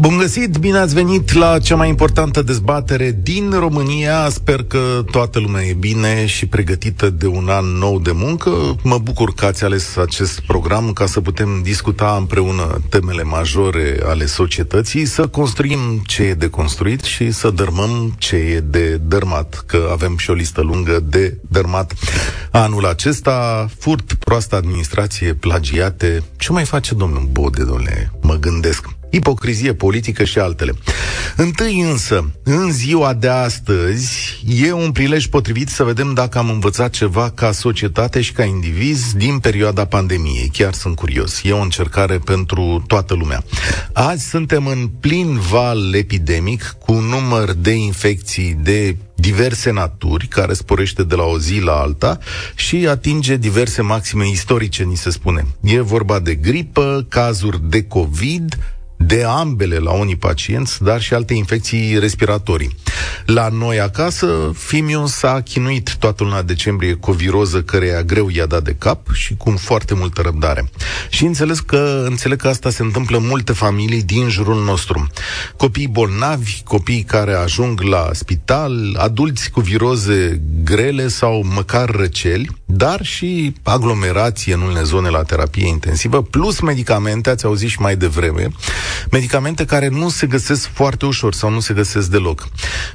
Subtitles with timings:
[0.00, 4.28] Bun găsit, bine ați venit la cea mai importantă dezbatere din România.
[4.28, 8.50] Sper că toată lumea e bine și pregătită de un an nou de muncă.
[8.82, 14.26] Mă bucur că ați ales acest program ca să putem discuta împreună temele majore ale
[14.26, 19.88] societății, să construim ce e de construit și să dărmăm ce e de dărmat, că
[19.92, 21.92] avem și o listă lungă de dărmat
[22.50, 23.68] anul acesta.
[23.78, 26.22] Furt, proastă administrație, plagiate.
[26.36, 28.12] Ce mai face domnul Bode, domnule?
[28.20, 30.72] Mă gândesc ipocrizie politică și altele.
[31.36, 36.90] Întâi însă, în ziua de astăzi, e un prilej potrivit să vedem dacă am învățat
[36.90, 40.50] ceva ca societate și ca indivizi din perioada pandemiei.
[40.52, 41.42] Chiar sunt curios.
[41.42, 43.44] E o încercare pentru toată lumea.
[43.92, 50.52] Azi suntem în plin val epidemic, cu un număr de infecții de diverse naturi, care
[50.52, 52.18] sporește de la o zi la alta
[52.54, 55.46] și atinge diverse maxime istorice, ni se spune.
[55.60, 58.58] E vorba de gripă, cazuri de COVID,
[58.98, 62.76] de ambele la unii pacienți, dar și alte infecții respiratorii.
[63.26, 68.46] La noi acasă, Fimiu s-a chinuit toată luna decembrie cu o viroză căreia greu i-a
[68.46, 70.70] dat de cap și cu foarte multă răbdare.
[71.08, 75.06] Și înțeles că, înțeleg că asta se întâmplă în multe familii din jurul nostru.
[75.56, 83.04] Copii bolnavi, copii care ajung la spital, adulți cu viroze grele sau măcar răceli, dar
[83.04, 88.50] și aglomerație în unele zone la terapie intensivă, plus medicamente, ați auzit și mai devreme,
[89.10, 92.48] medicamente care nu se găsesc foarte ușor sau nu se găsesc deloc.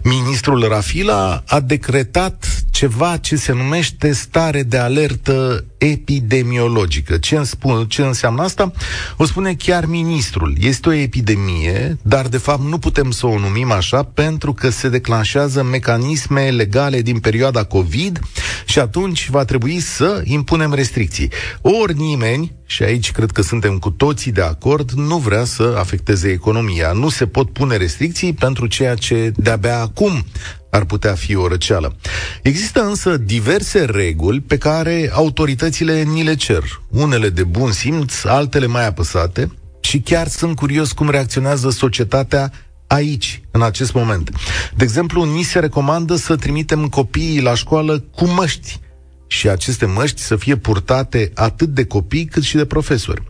[0.04, 7.18] Ministrul Rafila a decretat ceva ce se numește stare de alertă epidemiologică.
[7.18, 8.72] Ce, spun, ce înseamnă asta?
[9.18, 10.56] O spune chiar ministrul.
[10.60, 14.90] Este o epidemie, dar de fapt nu putem să o numim așa pentru că se
[14.90, 18.20] declanșează mecanisme legale din perioada COVID
[18.66, 21.32] și atunci va trebui să impunem restricții.
[21.62, 26.30] Ori nimeni, și aici cred că suntem cu toții de acord, nu vrea să afecteze
[26.30, 26.92] economia.
[26.92, 30.26] Nu se pot pune restricții pentru ceea ce de-abia acum
[30.74, 31.96] ar putea fi o răceală.
[32.42, 36.64] Există însă diverse reguli pe care autoritățile ni le cer.
[36.90, 42.52] Unele de bun simț, altele mai apăsate și chiar sunt curios cum reacționează societatea
[42.88, 44.30] aici, în acest moment.
[44.76, 48.80] De exemplu, ni se recomandă să trimitem copiii la școală cu măști
[49.28, 53.24] și aceste măști să fie purtate atât de copii cât și de profesori.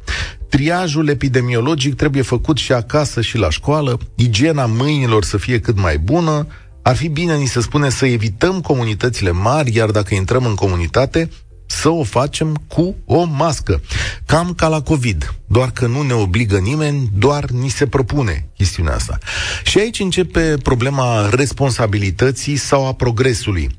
[0.50, 5.98] Triajul epidemiologic trebuie făcut și acasă și la școală, igiena mâinilor să fie cât mai
[5.98, 6.48] bună,
[6.82, 11.30] ar fi bine, ni se spune, să evităm comunitățile mari, iar dacă intrăm în comunitate,
[11.66, 13.82] să o facem cu o mască.
[14.26, 18.96] Cam ca la COVID, doar că nu ne obligă nimeni, doar ni se propune chestiunea
[18.96, 19.18] asta.
[19.64, 23.70] Și aici începe problema responsabilității sau a progresului.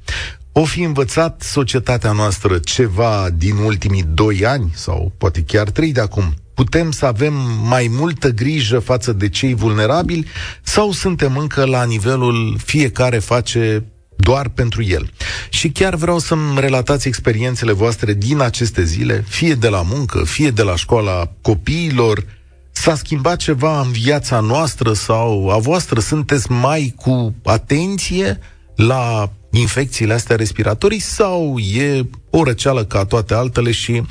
[0.53, 6.01] O fi învățat societatea noastră ceva din ultimii doi ani sau poate chiar trei de
[6.01, 6.35] acum?
[6.55, 7.35] Putem să avem
[7.69, 10.27] mai multă grijă față de cei vulnerabili
[10.63, 13.85] sau suntem încă la nivelul fiecare face
[14.25, 15.11] doar pentru el.
[15.49, 20.51] Și chiar vreau să-mi relatați experiențele voastre din aceste zile, fie de la muncă, fie
[20.51, 22.25] de la școala copiilor.
[22.73, 26.01] S-a schimbat ceva în viața noastră sau a voastră?
[26.01, 28.39] Sunteți mai cu atenție
[28.77, 34.03] la infecțiile astea respiratorii sau e o răceală ca toate altele și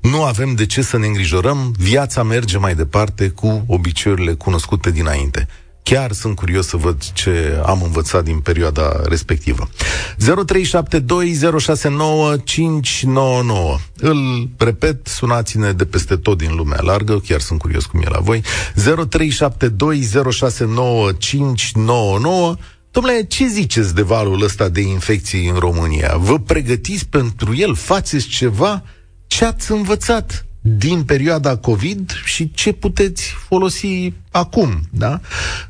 [0.00, 5.48] nu avem de ce să ne îngrijorăm, viața merge mai departe cu obiceiurile cunoscute dinainte.
[5.82, 9.68] Chiar sunt curios să văd ce am învățat din perioada respectivă.
[10.18, 10.24] 0372069599.
[13.96, 18.20] Îl repet, sunați-ne de peste tot din lumea largă, chiar sunt curios cum e la
[18.20, 18.40] voi.
[18.40, 18.44] 0372069599.
[22.90, 26.16] Domnule, ce ziceți de valul ăsta de infecții în România?
[26.16, 27.74] Vă pregătiți pentru el?
[27.74, 28.82] Faceți ceva?
[29.26, 35.20] Ce ați învățat din perioada COVID și ce puteți folosi acum, da?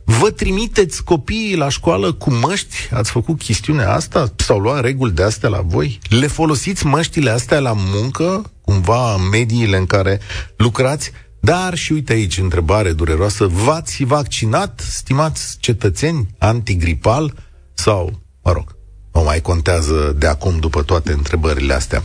[0.04, 2.76] Vă trimiteți copiii la școală cu măști?
[2.92, 4.32] Ați făcut chestiunea asta?
[4.36, 5.98] S-au luat reguli de astea la voi?
[6.08, 10.20] Le folosiți măștile astea la muncă, cumva în mediile în care
[10.56, 11.10] lucrați?
[11.40, 17.34] Dar și uite aici, întrebare dureroasă, v-ați vaccinat, stimați cetățeni, antigripal
[17.74, 18.76] sau, mă rog,
[19.12, 22.00] nu mai contează de acum după toate întrebările astea.
[22.00, 22.04] 0372069599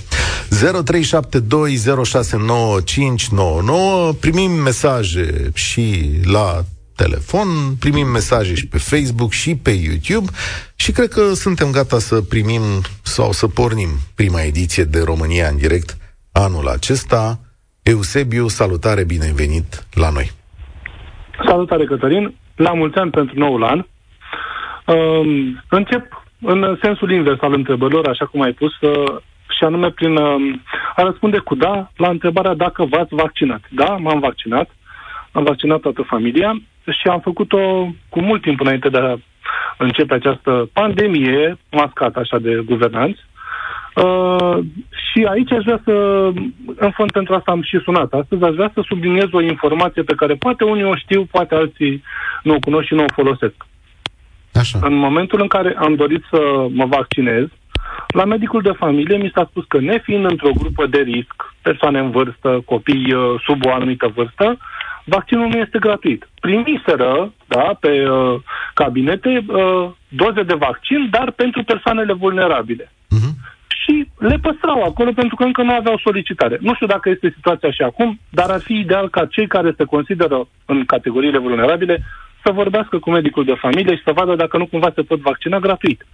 [4.19, 6.63] Primim mesaje și la
[6.96, 7.48] telefon,
[7.80, 10.31] primim mesaje și pe Facebook și pe YouTube
[10.75, 12.62] și cred că suntem gata să primim
[13.02, 15.98] sau să pornim prima ediție de România în direct
[16.31, 17.40] anul acesta.
[17.84, 20.31] Eusebiu, salutare, bine venit la noi.
[21.46, 22.36] Salutare, Cătălin.
[22.56, 23.86] La mulți ani pentru noul an.
[24.86, 29.16] Uh, încep în sensul invers al întrebărilor, așa cum ai pus, uh,
[29.58, 30.54] și anume prin uh,
[30.96, 33.62] a răspunde cu da la întrebarea dacă v-ați vaccinat.
[33.70, 34.70] Da, m-am vaccinat,
[35.32, 36.62] am vaccinat toată familia
[37.02, 39.16] și am făcut-o cu mult timp înainte de a
[39.78, 43.20] începe această pandemie mascată așa de guvernanți.
[43.96, 44.58] Uh,
[45.12, 45.94] și aici aș vrea să,
[46.76, 50.16] în fond pentru asta am și sunat astăzi, aș vrea să subliniez o informație pe
[50.16, 52.04] care poate unii o știu, poate alții
[52.44, 53.56] nu o cunosc și nu o folosesc.
[54.60, 54.80] Așa.
[54.81, 57.46] În momentul în care am dorit să mă vaccinez,
[58.07, 62.12] la medicul de familie mi s-a spus că nefiind într-o grupă de risc, persoane în
[62.12, 64.57] vârstă, copii uh, sub o anumită vârstă,
[65.04, 66.28] vaccinul nu este gratuit.
[66.40, 68.40] Primiseră, da, pe uh,
[68.74, 72.84] cabinete, uh, doze de vaccin, dar pentru persoanele vulnerabile.
[72.84, 73.34] Uh-huh.
[73.68, 76.58] Și le păstrau acolo pentru că încă nu aveau solicitare.
[76.62, 79.84] Nu știu dacă este situația și acum, dar ar fi ideal ca cei care se
[79.84, 82.04] consideră în categoriile vulnerabile
[82.46, 85.60] să vorbească cu medicul de familie și să vadă dacă nu cumva se pot vaccina
[85.60, 86.06] gratuit.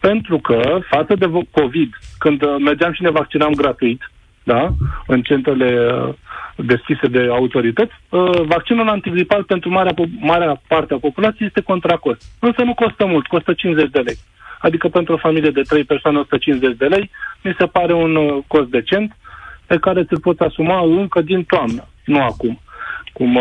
[0.00, 4.10] Pentru că, față de COVID, când uh, mergeam și ne vaccinam gratuit,
[4.42, 4.68] da,
[5.06, 6.14] în centrele uh,
[6.56, 12.22] deschise de autorități, uh, vaccinul antigripal pentru marea, marea parte a populației este contracost.
[12.38, 14.18] Însă nu costă mult, costă 50 de lei.
[14.58, 17.10] Adică pentru o familie de 3 persoane 150 de lei,
[17.42, 19.16] mi se pare un cost decent
[19.66, 22.60] pe care ți-l poți asuma încă din toamnă, nu acum.
[23.12, 23.38] Cum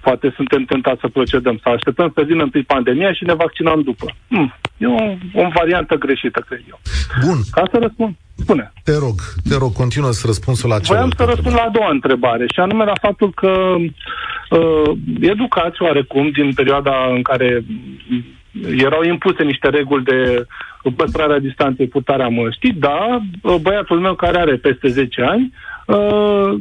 [0.00, 4.06] poate suntem tentați să procedăm, să așteptăm să vină întâi pandemia și ne vaccinăm după.
[4.28, 4.54] Hmm.
[4.78, 5.02] E o,
[5.42, 6.80] o variantă greșită, cred eu.
[7.26, 7.38] Bun.
[7.50, 8.72] Ca să răspund, spune.
[8.84, 9.16] Te rog,
[9.48, 10.92] te rog, continuă să răspunsul la ce.
[10.92, 13.74] Voiam să răspund la a doua întrebare, și anume la faptul că
[14.50, 17.64] uh, educați oarecum din perioada în care
[18.76, 20.46] erau impuse niște reguli de
[20.96, 23.20] păstrarea distanței, purtarea măștii, da,
[23.60, 25.52] băiatul meu care are peste 10 ani,
[25.86, 26.54] uh,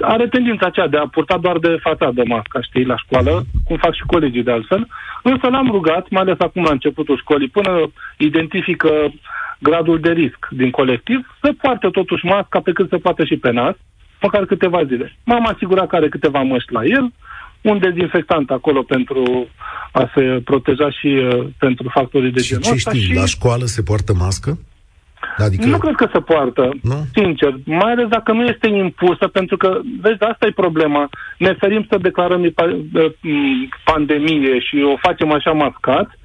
[0.00, 3.94] are tendința aceea de a purta doar de fațadă masca, știi, la școală, cum fac
[3.94, 4.86] și colegii de altfel,
[5.22, 8.90] însă l-am rugat, mai ales acum la începutul școlii, până identifică
[9.58, 13.52] gradul de risc din colectiv, să poarte totuși masca pe cât se poate și pe
[13.52, 13.74] nas,
[14.20, 15.16] măcar câteva zile.
[15.24, 17.12] M-am asigurat că are câteva măști la el,
[17.70, 19.48] un dezinfectant acolo pentru
[19.92, 22.90] a se proteja și uh, pentru factorii de genul ăsta.
[22.90, 23.20] Ce știi, și...
[23.20, 24.58] la școală se poartă mască?
[25.36, 25.66] Adică...
[25.66, 27.06] Nu cred că se poartă, nu?
[27.14, 31.08] sincer, mai ales dacă nu este impusă, pentru că, vezi, asta e problema.
[31.38, 32.54] Ne ferim să declarăm
[33.84, 36.18] pandemie și o facem așa mascat,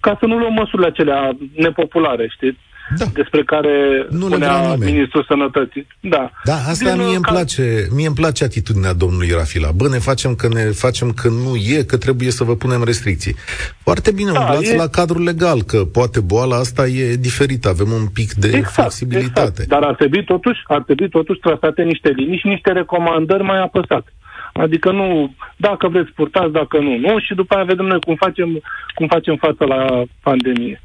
[0.00, 2.58] ca să nu luăm măsurile acelea nepopulare, știi?
[2.98, 3.04] Da.
[3.14, 5.86] despre care nu spunea Ministrul Sănătății.
[6.00, 9.70] Da, da asta Din mie îmi, place, mie îmi place atitudinea domnului Rafila.
[9.74, 13.34] Bă, ne facem că ne facem că nu e, că trebuie să vă punem restricții.
[13.82, 14.76] Foarte bine, da, umblați e...
[14.76, 19.62] la cadrul legal, că poate boala asta e diferită, avem un pic de exact, flexibilitate.
[19.62, 19.68] Exact.
[19.68, 24.12] Dar ar trebui totuși, ar trebui totuși trasate niște linii și niște recomandări mai apăsate.
[24.52, 28.60] Adică nu, dacă vreți purtați, dacă nu, nu, și după aia vedem noi cum facem,
[28.94, 30.82] cum facem față la pandemie.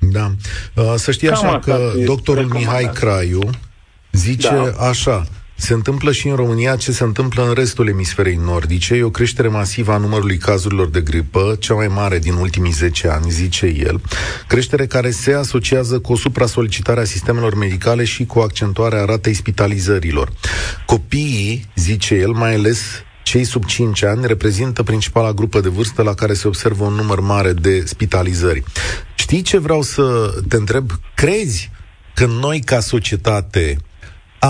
[0.00, 0.32] Da.
[0.74, 3.50] Uh, să știi așa că doctorul Mihai Craiu
[4.12, 4.86] zice da.
[4.88, 5.26] așa,
[5.60, 9.48] se întâmplă și în România ce se întâmplă în restul emisferei nordice, e o creștere
[9.48, 14.00] masivă a numărului cazurilor de gripă, cea mai mare din ultimii 10 ani, zice el,
[14.46, 20.32] creștere care se asociază cu o supra-solicitare a sistemelor medicale și cu accentuarea ratei spitalizărilor.
[20.86, 22.80] Copiii, zice el, mai ales
[23.30, 27.20] cei sub 5 ani reprezintă principala grupă de vârstă la care se observă un număr
[27.20, 28.62] mare de spitalizări.
[29.14, 30.04] Știi ce vreau să
[30.48, 30.86] te întreb?
[31.14, 31.70] Crezi
[32.14, 33.64] că noi, ca societate,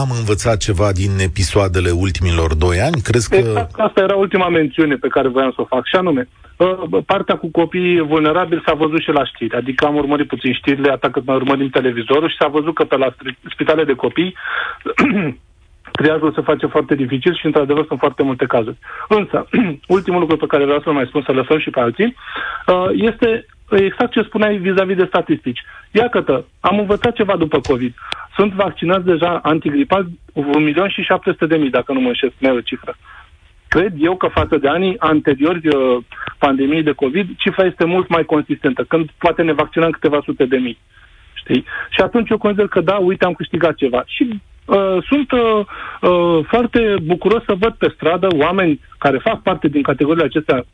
[0.01, 3.01] am învățat ceva din episoadele ultimilor doi ani?
[3.09, 3.37] Crezi că...
[3.37, 6.29] Exact, asta era ultima mențiune pe care voiam să o fac, și anume,
[6.61, 10.91] ă, partea cu copiii vulnerabili s-a văzut și la știri, adică am urmărit puțin știrile,
[10.91, 13.15] atât cât mai urmărim televizorul și s-a văzut că pe la
[13.53, 14.35] spitale de copii
[15.93, 18.77] triajul se face foarte dificil și, într-adevăr, sunt foarte multe cazuri.
[19.09, 19.49] Însă,
[19.97, 22.17] ultimul lucru pe care vreau să-l mai spun, să lăsăm și pe alții,
[22.67, 25.61] uh, este exact ce spuneai vis-a-vis de statistici.
[25.91, 27.95] Iată, am învățat ceva după COVID.
[28.37, 32.57] Sunt vaccinați deja antigripal 1 milion și 700 de mii, dacă nu mă înșesc, mai
[32.57, 32.97] o cifră.
[33.69, 36.03] Cred eu că față de anii anteriori uh,
[36.39, 40.57] pandemiei de COVID, cifra este mult mai consistentă, când poate ne vaccinăm câteva sute de
[40.57, 40.79] mii.
[41.33, 41.65] Știi?
[41.91, 44.03] Și atunci eu consider că da, uite, am câștigat ceva.
[44.07, 44.39] Și uh,
[45.09, 45.67] sunt uh,
[46.01, 50.65] uh, foarte bucuros să văd pe stradă oameni care fac parte din categoriile acestea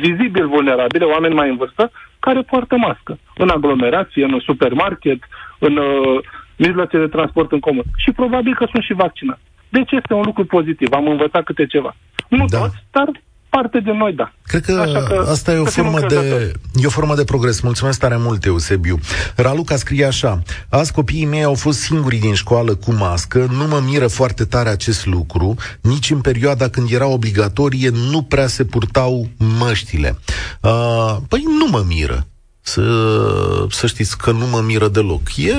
[0.00, 5.18] vizibil vulnerabile, oameni mai în vârstă, care poartă mască în aglomerație, în supermarket,
[5.58, 6.20] în uh,
[6.56, 7.84] mijloace de transport în comun.
[7.96, 9.40] Și probabil că sunt și vaccinați.
[9.68, 10.92] Deci este un lucru pozitiv.
[10.92, 11.96] Am învățat câte ceva.
[12.28, 12.58] Nu da.
[12.58, 13.08] toți, dar
[13.56, 14.32] parte de noi, da.
[14.42, 17.60] Cred că, că asta e o, formă de, e o formă de progres.
[17.60, 18.98] Mulțumesc tare mult, Eusebiu.
[19.36, 20.42] Raluca scrie așa.
[20.68, 23.38] Azi copiii mei au fost singurii din școală cu mască.
[23.50, 25.54] Nu mă miră foarte tare acest lucru.
[25.80, 30.18] Nici în perioada când era obligatorie nu prea se purtau măștile.
[30.62, 32.26] Uh, păi nu mă miră
[32.68, 35.36] să, să știți că nu mă miră deloc.
[35.36, 35.54] E,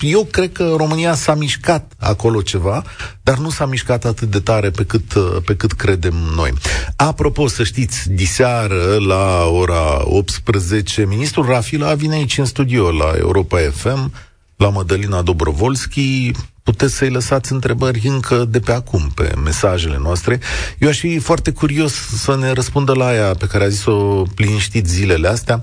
[0.00, 2.84] eu cred că România s-a mișcat acolo ceva,
[3.22, 5.12] dar nu s-a mișcat atât de tare pe cât,
[5.44, 6.52] pe cât credem noi.
[6.96, 13.58] Apropo, să știți, diseară la ora 18, ministrul Rafila vine aici în studio la Europa
[13.74, 14.12] FM,
[14.56, 16.30] la Mădălina Dobrovolski,
[16.62, 20.40] puteți să-i lăsați întrebări încă de pe acum pe mesajele noastre.
[20.78, 24.86] Eu aș fi foarte curios să ne răspundă la aia pe care a zis-o liniștit
[24.86, 25.62] zilele astea,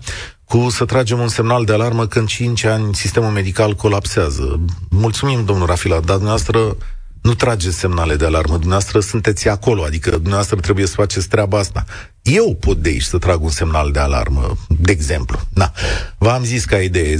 [0.53, 4.59] cu să tragem un semnal de alarmă că în 5 ani sistemul medical colapsează.
[4.89, 6.59] Mulțumim, domnul Rafila, dar dumneavoastră
[7.21, 11.83] nu trageți semnale de alarmă, dumneavoastră sunteți acolo, adică dumneavoastră trebuie să faceți treaba asta.
[12.21, 15.39] Eu pot de aici să trag un semnal de alarmă, de exemplu.
[15.53, 15.71] Na.
[16.17, 17.15] V-am zis ca idee.
[17.15, 17.17] 0372069599.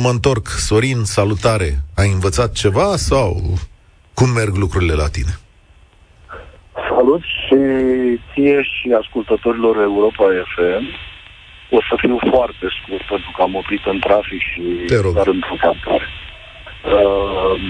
[0.00, 0.48] Mă întorc.
[0.48, 1.82] Sorin, salutare.
[1.94, 3.58] Ai învățat ceva sau
[4.14, 5.38] cum merg lucrurile la tine?
[6.96, 7.54] Salut și
[8.32, 10.84] ție și ascultătorilor Europa FM.
[11.70, 14.62] O să fiu foarte scurt pentru că am oprit în trafic și
[15.12, 16.06] doar într-o campare.
[16.84, 17.60] Uh,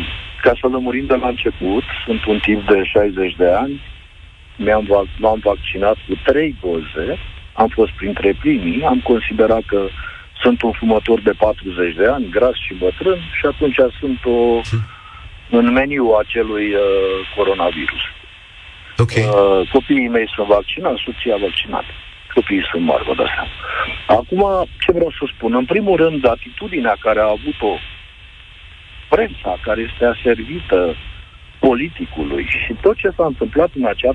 [0.43, 3.81] ca să lămurim de la început, sunt un tip de 60 de ani,
[4.57, 7.19] mi-am, m-am vaccinat cu trei doze,
[7.53, 9.87] am fost printre primii, am considerat că
[10.43, 14.61] sunt un fumător de 40 de ani, gras și bătrân și atunci sunt o,
[15.59, 16.81] în meniu acelui uh,
[17.37, 18.03] coronavirus.
[19.03, 19.25] Okay.
[19.25, 21.93] Uh, copiii mei sunt vaccinați, soția vaccinată.
[22.35, 23.55] Copiii sunt mari, vă dați seama.
[24.21, 24.43] Acum,
[24.83, 25.55] ce vreau să spun?
[25.55, 27.73] În primul rând, atitudinea care a avut-o
[29.09, 30.81] presa, care este aservită
[31.59, 34.15] politicului și tot ce s-a întâmplat în acea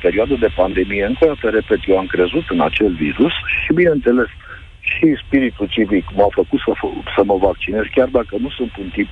[0.00, 3.32] perioadă de pandemie, încă o dată repet, eu am crezut în acel virus
[3.62, 4.30] și, bineînțeles,
[4.80, 8.88] și spiritul civic m-a făcut să, f- să mă vaccinez, chiar dacă nu sunt un
[8.96, 9.08] tip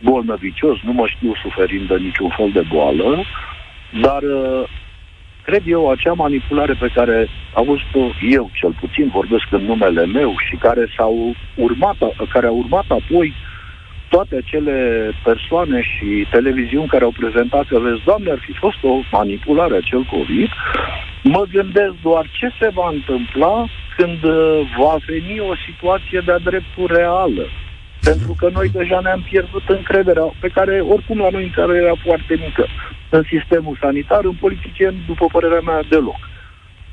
[0.00, 3.24] bolnăvicios, nu mă știu suferind de niciun fel de boală,
[4.00, 4.68] dar uh,
[5.42, 10.34] cred eu acea manipulare pe care a văzut-o eu cel puțin, vorbesc în numele meu
[10.48, 11.96] și care s-au urmat,
[12.32, 13.34] care a urmat apoi
[14.08, 14.76] toate acele
[15.24, 20.02] persoane și televiziuni care au prezentat că, vezi, Doamne, ar fi fost o manipulare acel
[20.02, 20.50] COVID,
[21.22, 23.64] mă gândesc doar ce se va întâmpla
[23.96, 27.46] când uh, va veni o situație de-a dreptul reală.
[28.02, 32.34] Pentru că noi deja ne-am pierdut încrederea, pe care oricum la noi încrederea era foarte
[32.44, 32.66] mică
[33.10, 36.20] în sistemul sanitar, în politicieni, după părerea mea, deloc.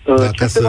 [0.04, 0.60] Uh, da, ca să,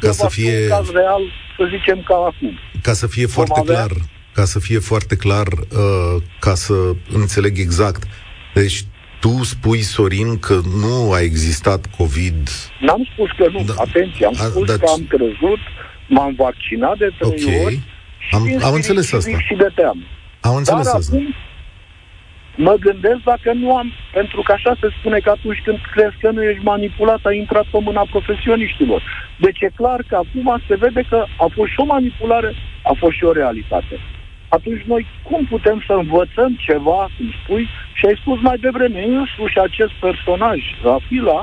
[0.00, 0.62] ca să fie...
[0.62, 1.22] un caz real,
[1.56, 2.58] să zicem, ca acum.
[2.82, 3.74] Ca să fie foarte avea...
[3.74, 3.90] clar,
[4.32, 6.74] ca să fie foarte clar, uh, ca să
[7.12, 8.02] înțeleg exact.
[8.54, 8.84] Deci,
[9.20, 12.48] tu spui, Sorin, că nu a existat COVID?
[12.80, 13.74] N-am spus că nu, da.
[13.76, 15.58] atenție, am spus da, că am crezut,
[16.08, 17.64] m-am vaccinat de trei okay.
[17.64, 17.80] ori
[18.18, 19.38] și am, am înțeles asta.
[19.38, 20.02] și de teamă.
[20.40, 21.16] Am înțeles Dar asta.
[21.16, 21.34] acum
[22.56, 26.30] mă gândesc dacă nu am, pentru că așa se spune că atunci când crezi că
[26.30, 29.02] nu ești manipulat, ai intrat pe mâna profesioniștilor.
[29.36, 33.16] Deci e clar că acum se vede că a fost și o manipulare, a fost
[33.16, 34.00] și o realitate
[34.48, 39.58] atunci noi cum putem să învățăm ceva, cum spui, și ai spus mai devreme, însuși
[39.58, 41.42] acest personaj, Rafila,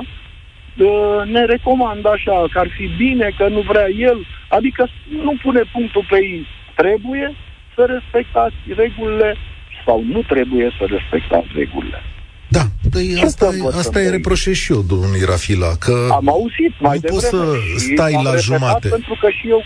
[1.24, 6.04] ne recomandă așa, că ar fi bine, că nu vrea el, adică nu pune punctul
[6.08, 6.46] pe ei.
[6.74, 7.34] Trebuie
[7.74, 9.36] să respectați regulile
[9.84, 12.02] sau nu trebuie să respectați regulile.
[12.48, 16.98] Da, păi asta, e, asta e reproșez și eu, domnului Rafila, că Am auzit mai
[17.02, 18.88] nu poți să stai la jumate.
[18.88, 19.62] Pentru că și eu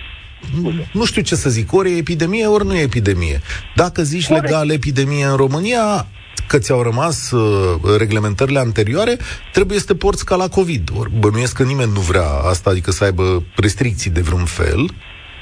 [0.92, 3.40] nu știu ce să zic, ori e epidemie, ori nu e epidemie.
[3.74, 4.44] Dacă zici Corect.
[4.44, 6.06] legal epidemie în România,
[6.46, 9.16] că ți-au rămas uh, reglementările anterioare,
[9.52, 10.90] trebuie să te porți ca la COVID.
[10.98, 14.90] Ori bănuiesc că nimeni nu vrea asta, adică să aibă restricții de vreun fel.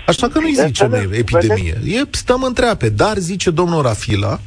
[0.07, 1.81] Așa că nu-i zicem epidemie.
[1.85, 2.89] E, stăm întreape.
[2.89, 4.41] Dar, zice domnul Rafila,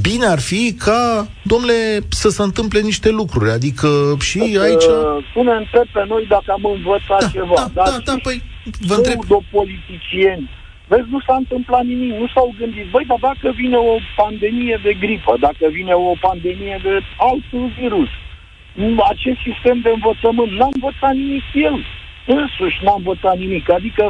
[0.00, 3.50] bine ar fi ca, domnule, să se întâmple niște lucruri.
[3.50, 3.88] Adică
[4.20, 4.88] și aici...
[5.34, 7.54] Pune întreb pe noi dacă am învățat da, ceva.
[7.54, 8.42] Da, dar da, da, păi
[8.88, 9.18] vă întreb...
[9.50, 10.50] politicieni.
[10.90, 12.86] Vezi, nu s-a întâmplat nimic, nu s-au gândit.
[12.90, 16.94] Băi, dar dacă vine o pandemie de gripă, dacă vine o pandemie de
[17.28, 18.10] alt virus,
[19.12, 21.76] acest sistem de învățământ n-a învățat nimic el.
[22.38, 23.70] Însuși n-a învățat nimic.
[23.78, 24.04] Adică,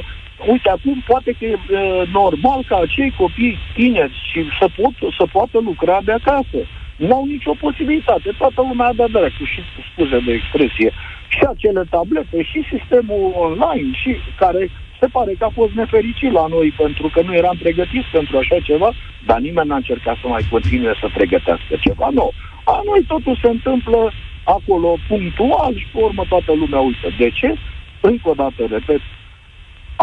[0.46, 5.24] uite, acum poate că e uh, normal ca acei copii tineri și să, pot, să
[5.32, 6.58] poată lucra de acasă.
[6.96, 8.34] N-au nicio posibilitate.
[8.38, 9.60] Toată lumea a dat dracu și
[9.92, 10.90] scuze de expresie
[11.28, 14.70] și acele tablete, și sistemul online, și care
[15.00, 18.58] se pare că a fost nefericit la noi pentru că nu eram pregătiți pentru așa
[18.62, 18.90] ceva,
[19.26, 22.32] dar nimeni n-a încercat să mai continue să pregătească ceva nou.
[22.64, 24.12] A noi totul se întâmplă
[24.44, 27.08] acolo punctual și pe urmă toată lumea uită.
[27.18, 27.54] De ce?
[28.00, 29.00] Încă o dată, repet,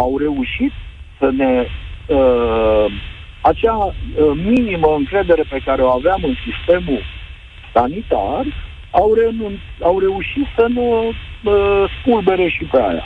[0.03, 0.73] au reușit
[1.19, 1.67] să ne
[2.07, 2.85] uh,
[3.41, 3.93] acea uh,
[4.35, 7.01] minimă încredere pe care o aveam în sistemul
[7.73, 8.45] sanitar,
[8.91, 13.05] au, renunț, au reușit să nu uh, spulbere și pe aia.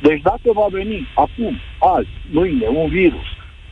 [0.00, 3.28] Deci dacă va veni acum, azi, mâine, un virus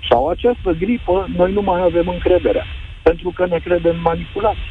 [0.08, 2.66] sau această gripă, noi nu mai avem încrederea.
[3.02, 4.66] Pentru că ne credem manipulați.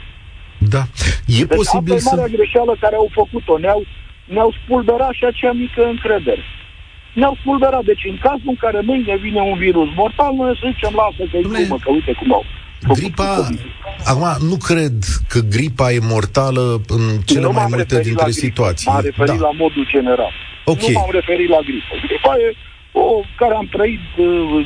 [0.58, 0.84] Da.
[1.26, 2.36] E deci posibil asta e marea să...
[2.36, 3.58] greșeală care au făcut-o.
[3.58, 3.84] Ne-au,
[4.26, 6.44] ne-au spulberat și acea mică încredere.
[7.20, 7.84] Ne-au spulberat.
[7.92, 11.38] Deci în cazul în care mâine vine un virus mortal, noi să zicem, lasă că
[11.38, 12.46] e glumă, că uite cum au.
[13.00, 13.50] Gripa,
[14.10, 14.96] acum nu cred
[15.32, 18.88] că gripa e mortală în cele nu mai multe dintre situații.
[18.92, 19.48] M-am referit da.
[19.48, 20.32] la modul general.
[20.66, 20.94] Okay.
[20.94, 21.94] Nu m-am referit la gripă.
[22.08, 22.48] Gripa e
[22.92, 23.06] o
[23.40, 24.66] care am trăit uh,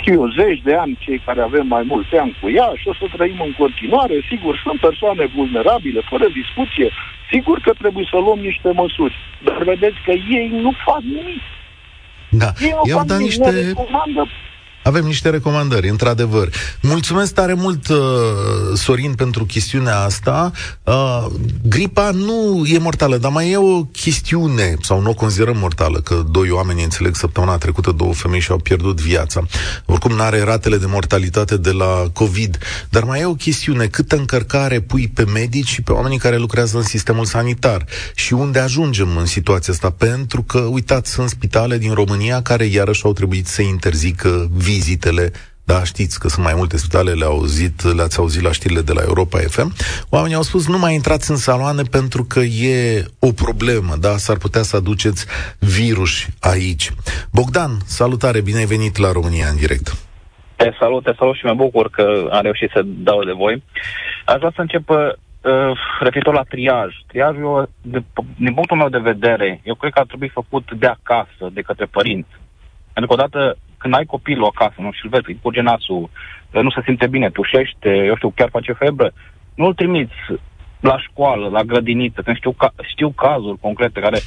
[0.00, 2.94] știu eu, zeci de ani, cei care avem mai mulți ani cu ea și o
[2.94, 4.14] să trăim în continuare.
[4.30, 6.88] Sigur, sunt persoane vulnerabile, fără discuție.
[7.30, 9.14] Sigur că trebuie să luăm niște măsuri.
[9.46, 11.42] Dar vedeți că ei nu fac nimic.
[12.28, 12.48] Da.
[12.66, 13.50] Ei nu fac nimic, niște...
[13.50, 14.22] ne recomandă
[14.84, 16.48] avem niște recomandări, într-adevăr.
[16.80, 17.96] Mulțumesc tare mult, uh,
[18.74, 20.52] Sorin, pentru chestiunea asta.
[20.82, 21.26] Uh,
[21.62, 26.24] gripa nu e mortală, dar mai e o chestiune, sau nu o considerăm mortală, că
[26.30, 29.42] doi oameni, înțeleg, săptămâna trecută, două femei și-au pierdut viața.
[29.86, 32.58] Oricum, nu are ratele de mortalitate de la COVID.
[32.88, 36.76] Dar mai e o chestiune, câtă încărcare pui pe medici și pe oamenii care lucrează
[36.76, 37.84] în sistemul sanitar.
[38.14, 39.90] Și unde ajungem în situația asta?
[39.90, 45.32] Pentru că, uitați, sunt spitale din România care iarăși au trebuit să interzică vizitele
[45.66, 49.02] da, știți că sunt mai multe spitale, le auzit, le-ați auzit la știrile de la
[49.10, 49.68] Europa FM.
[50.10, 54.36] Oamenii au spus, nu mai intrați în saloane pentru că e o problemă, da, s-ar
[54.36, 55.26] putea să aduceți
[55.58, 56.86] virus aici.
[57.32, 59.86] Bogdan, salutare, bine ai venit la România în direct.
[60.56, 63.62] Te salut, te salut și mă bucur că am reușit să dau de voi.
[64.24, 64.98] Aș vrea să încep uh,
[66.00, 66.90] referitor la triaj.
[67.06, 68.02] Triajul, de,
[68.36, 71.84] din punctul meu de vedere, eu cred că ar trebui făcut de acasă, de către
[71.84, 72.34] părinți.
[72.92, 76.10] Pentru că odată când ai copilul acasă, nu și-l vezi, îi curge nasul,
[76.50, 79.12] nu se simte bine, tușește, eu știu, chiar face febră,
[79.54, 80.14] nu-l trimiți
[80.80, 84.18] la școală, la grădiniță, când știu, ca, știu cazuri concrete care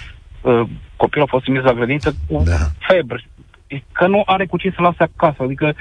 [0.41, 0.61] uh,
[0.95, 2.51] copilul a fost trimis la grădiniță cu da.
[2.87, 3.19] febră,
[3.91, 5.75] că nu are cu cine să lase acasă, adică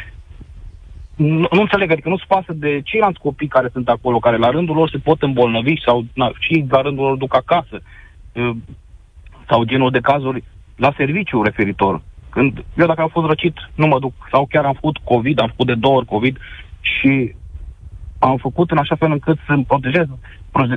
[1.17, 4.77] nu, nu înțeleg, adică nu-ți pasă de ceilalți copii care sunt acolo, care la rândul
[4.77, 7.81] lor se pot îmbolnăvi sau na, și la rândul lor duc acasă.
[8.33, 8.51] Uh,
[9.49, 10.45] sau genul de cazuri
[10.77, 12.01] la serviciu referitor.
[12.37, 14.13] Când eu dacă am fost răcit, nu mă duc.
[14.31, 16.37] Sau chiar am făcut COVID, am făcut de două ori COVID
[16.81, 17.35] și
[18.19, 20.07] am făcut în așa fel încât să protejez,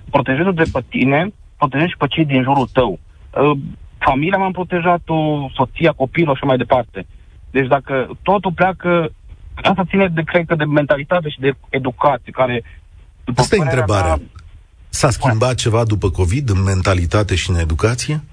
[0.10, 3.00] protejez de pe tine, protejez și pe cei din jurul tău.
[3.36, 3.54] Ă,
[3.98, 7.06] familia m-am protejat-o, soția, copilul și mai departe.
[7.52, 9.12] Deci dacă totul pleacă,
[9.56, 12.63] asta ține de, cred că, de mentalitate și de educație, care...
[13.36, 14.15] Asta e întrebarea.
[14.15, 14.26] Mea,
[14.89, 18.24] S-a schimbat ceva după COVID în mentalitate și în educație?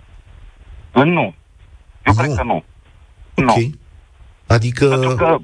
[0.92, 1.02] Nu.
[1.02, 1.34] Eu nu.
[2.16, 2.64] cred că nu.
[3.36, 3.44] Ok.
[3.44, 3.70] Nu.
[4.46, 4.86] Adică...
[4.88, 5.38] Pentru că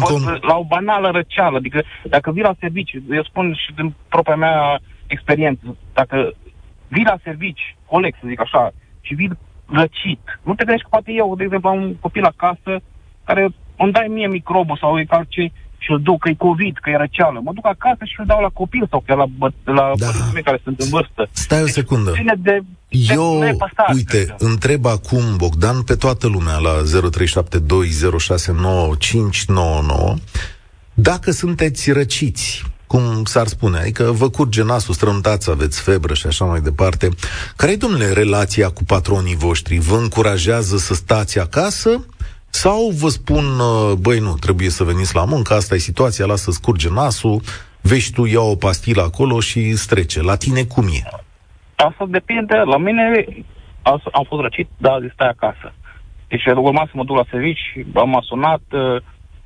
[0.00, 0.38] con...
[0.40, 4.80] la o banală răceală, adică dacă vii la serviciu, eu spun și din propria mea
[5.06, 6.32] experiență, dacă
[6.88, 9.30] vii la servici, coleg să zic așa, și vii
[9.66, 12.82] răcit, nu te gândești că poate eu, de exemplu, am un copil acasă
[13.24, 16.76] care îmi dai mie microbul sau e ca ce și îl duc, că e COVID,
[16.78, 17.40] că e răceală.
[17.42, 20.06] Mă duc acasă și îl dau la copil sau chiar la, bă, la da.
[20.32, 21.28] mei care sunt în vârstă.
[21.30, 22.10] Stai o deci, secundă.
[22.10, 22.60] Ține de,
[22.90, 23.56] Eu, de
[23.94, 24.44] uite, că.
[24.44, 26.88] întreb acum, Bogdan, pe toată lumea la 0372069599
[30.94, 36.44] dacă sunteți răciți, cum s-ar spune, adică vă curge nasul, strămtați, aveți febră și așa
[36.44, 37.08] mai departe.
[37.56, 39.78] Care e, domnule, relația cu patronii voștri?
[39.78, 42.04] Vă încurajează să stați acasă
[42.50, 46.50] sau vă spun, uh, băi, nu, trebuie să veniți la muncă, asta e situația, lasă
[46.50, 47.42] scurge nasul,
[47.80, 50.22] vezi tu, ia o pastilă acolo și strece.
[50.22, 51.02] La tine cum e?
[51.84, 52.56] Asta depinde.
[52.56, 53.26] La mine
[54.12, 55.74] am fost răcit, dar stai acasă.
[56.28, 58.96] Deci urma să mă duc la servici, am sunat, uh,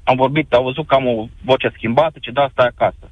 [0.04, 3.10] am vorbit, am văzut că am o voce schimbată, ce da, stai acasă.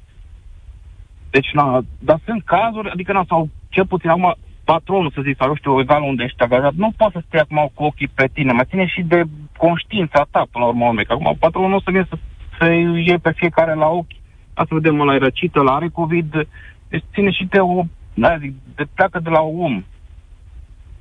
[1.29, 5.47] Deci, na, dar sunt cazuri, adică, na, sau cel puțin acum, patronul, să zic, sau
[5.47, 8.51] eu știu, egal unde ești angajat, nu poți să stai acum cu ochii pe tine,
[8.51, 9.23] mai ține și de
[9.57, 12.17] conștiința ta, până la urmă, că acum patronul nu o să vină să,
[12.59, 14.15] să iei pe fiecare la ochi,
[14.53, 16.47] asta vedem, la răcită, la are COVID,
[16.87, 19.83] deci ține și de o, da, zic, de pleacă de la om,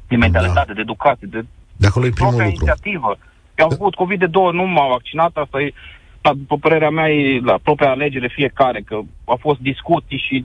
[0.08, 0.72] de mentalitate, da.
[0.72, 1.44] de educație, de,
[1.76, 2.46] de acolo e primul lucru.
[2.46, 3.18] inițiativă.
[3.54, 5.72] Eu am avut COVID de două, nu m-am vaccinat, asta e,
[6.20, 10.44] după părerea mea, e la propria alegere fiecare, că a fost discuții și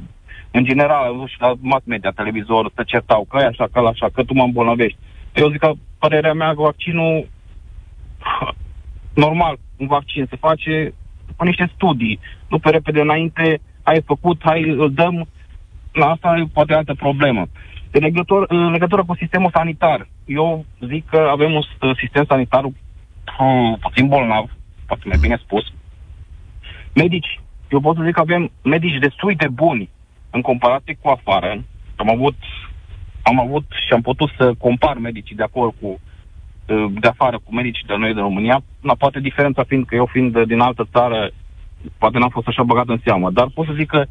[0.52, 4.10] în general, nu știu, la mass media, televizor, să certau că e așa, că așa,
[4.14, 4.98] că tu mă îmbolnăvești.
[5.34, 7.28] Eu zic că părerea mea, vaccinul,
[9.26, 10.94] normal, un vaccin se face
[11.36, 12.20] cu niște studii.
[12.50, 15.28] Nu pe repede înainte, ai făcut, hai, îl dăm, la
[16.06, 17.48] asta e poate altă problemă.
[17.92, 21.62] În legătură, în legătură cu sistemul sanitar, eu zic că avem un
[22.00, 22.74] sistem sanitar uh,
[23.80, 24.46] puțin bolnav,
[24.86, 25.66] poate mai bine spus.
[26.94, 29.90] Medici, eu pot să zic că avem medici destul de buni
[30.30, 31.64] în comparație cu afară,
[31.96, 32.36] am avut,
[33.22, 37.54] am avut și am putut să compar medicii de acolo cu uh, de afară cu
[37.54, 41.30] medicii de noi de România, na, poate diferența fiind că eu fiind din altă țară,
[41.98, 44.06] poate n-am fost așa băgat în seamă, dar pot să zic că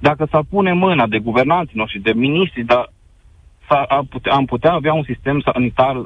[0.00, 2.92] dacă s-ar pune mâna de guvernanții noștri, de miniștri, dar
[3.88, 6.04] am putea, am putea avea un sistem sanitar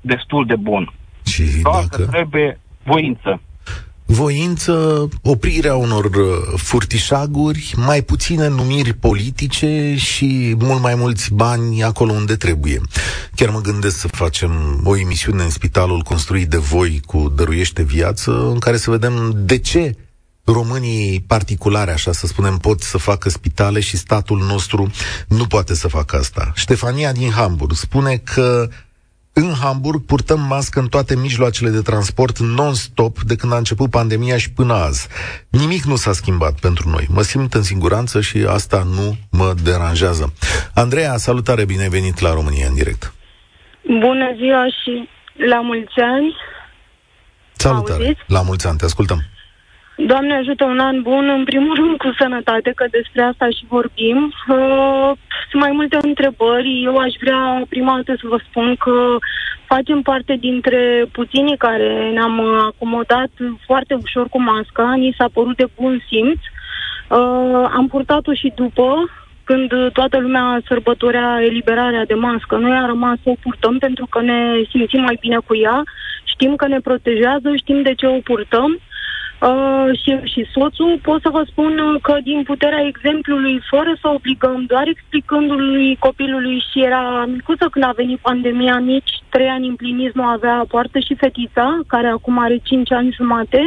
[0.00, 0.92] destul de bun.
[1.24, 2.02] Și Doar dacă...
[2.02, 3.40] că trebuie voință
[4.10, 6.12] voință, oprirea unor uh,
[6.56, 12.80] furtișaguri, mai puține numiri politice și mult mai mulți bani acolo unde trebuie.
[13.34, 18.48] Chiar mă gândesc să facem o emisiune în spitalul construit de voi cu Dăruiește Viață,
[18.52, 19.96] în care să vedem de ce
[20.52, 24.90] românii particulare, așa să spunem, pot să facă spitale și statul nostru
[25.28, 26.52] nu poate să facă asta.
[26.54, 28.68] Ștefania din Hamburg spune că
[29.32, 34.38] în Hamburg purtăm mască în toate mijloacele de transport non-stop de când a început pandemia
[34.38, 35.08] și până azi.
[35.48, 37.06] Nimic nu s-a schimbat pentru noi.
[37.10, 40.32] Mă simt în siguranță și asta nu mă deranjează.
[40.74, 43.12] Andreea, salutare, bine ai venit la România în direct.
[43.82, 45.08] Bună ziua și
[45.48, 46.36] la mulți ani.
[47.56, 48.20] Salutare, Auziți?
[48.26, 49.22] la mulți ani, te ascultăm.
[50.06, 54.32] Doamne ajută un an bun, în primul rând cu sănătate, că despre asta și vorbim.
[54.48, 55.10] Uh,
[55.50, 56.82] sunt mai multe întrebări.
[56.84, 59.16] Eu aș vrea prima dată să vă spun că
[59.64, 63.30] facem parte dintre puținii care ne-am acomodat
[63.66, 64.94] foarte ușor cu masca.
[64.94, 66.38] Ni s-a părut de bun simț.
[66.38, 69.10] Uh, am purtat-o și după,
[69.44, 72.56] când toată lumea sărbătorea eliberarea de mască.
[72.56, 75.82] Noi am rămas să o purtăm pentru că ne simțim mai bine cu ea,
[76.24, 78.78] știm că ne protejează, știm de ce o purtăm
[79.40, 84.64] Uh, și, și soțul, pot să vă spun că din puterea exemplului, fără să obligăm,
[84.66, 90.22] doar explicându-lui copilului și era micuță când a venit pandemia, nici trei ani împliniți nu
[90.22, 93.60] avea, poartă și fetița, care acum are cinci ani jumate,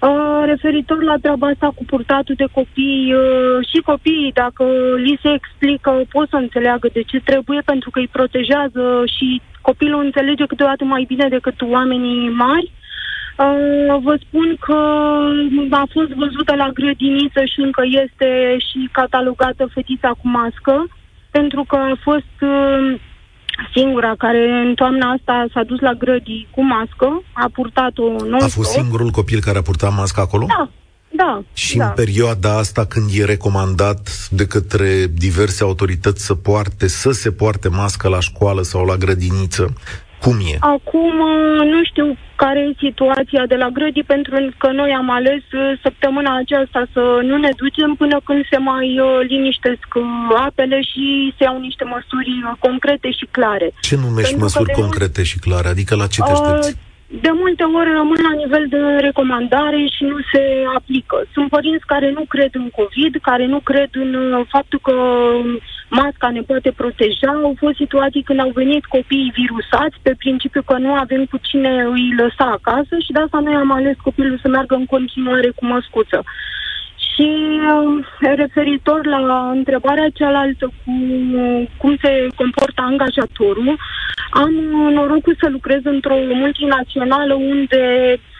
[0.00, 4.64] Uh, referitor la treaba asta cu purtatul de copii uh, și copiii, dacă
[4.96, 10.04] li se explică, pot să înțeleagă de ce trebuie, pentru că îi protejează și copilul
[10.04, 12.72] înțelege câteodată mai bine decât oamenii mari.
[12.72, 12.83] Uh,
[14.06, 14.78] vă spun că
[15.70, 20.86] a fost văzută la grădiniță și încă este și catalogată fetița cu mască,
[21.30, 23.00] pentru că a fost uh,
[23.74, 28.46] singura care în toamna asta s-a dus la grădii cu mască, a purtat-o non A
[28.46, 30.46] fost singurul copil care a purtat mască acolo?
[30.48, 30.68] Da,
[31.16, 31.42] da.
[31.52, 31.86] Și da.
[31.86, 37.68] în perioada asta când e recomandat de către diverse autorități să poarte, să se poarte
[37.68, 39.74] mască la școală sau la grădiniță,
[40.24, 40.56] cum e?
[40.74, 41.16] Acum
[41.72, 42.06] nu știu
[42.36, 47.02] care e situația de la grădi, pentru că noi am ales uh, săptămâna aceasta să
[47.22, 50.04] nu ne ducem până când se mai uh, liniștesc uh,
[50.46, 53.68] apele și se iau niște măsuri concrete și clare.
[53.80, 55.68] Ce numești pentru măsuri concrete și clare?
[55.68, 56.70] Adică la ce te aștepți?
[56.70, 56.92] Uh,
[57.26, 60.42] de multe ori rămân la nivel de recomandare și nu se
[60.76, 61.16] aplică.
[61.34, 64.94] Sunt părinți care nu cred în COVID, care nu cred în faptul că
[66.00, 67.30] masca ne poate proteja.
[67.48, 71.72] Au fost situații când au venit copiii virusați pe principiu că nu avem cu cine
[71.94, 75.64] îi lăsa acasă și de asta noi am ales copilul să meargă în continuare cu
[75.66, 76.18] măscuță.
[77.08, 77.28] Și
[77.74, 80.92] um, referitor la întrebarea cealaltă cu
[81.76, 83.76] cum se comportă angajatorul,
[84.30, 84.50] am
[84.98, 87.82] norocul să lucrez într-o multinațională unde
[88.18, 88.33] Uh,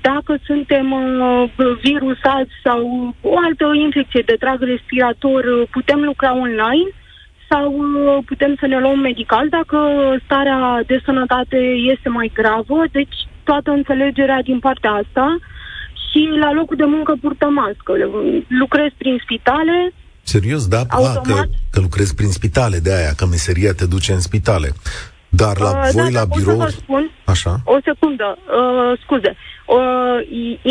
[0.00, 1.50] dacă suntem uh,
[1.82, 6.90] virusați sau o altă infecție de trag respirator, uh, putem lucra online
[7.50, 7.74] sau
[8.26, 9.78] putem să ne luăm medical dacă
[10.24, 11.56] starea de sănătate
[11.92, 12.84] este mai gravă.
[12.92, 15.38] Deci toată înțelegerea din partea asta
[16.10, 17.92] și la locul de muncă purtă mască.
[18.48, 20.82] Lucrez prin spitale, Serios, da?
[20.88, 24.72] A, că, că lucrezi prin spitale, de aia, că meseria te duce în spitale.
[25.42, 26.60] Dar la uh, voi, da, la birou...
[26.60, 27.54] Să spun, Așa?
[27.64, 29.32] O secundă, uh, scuze.
[29.76, 30.18] Uh,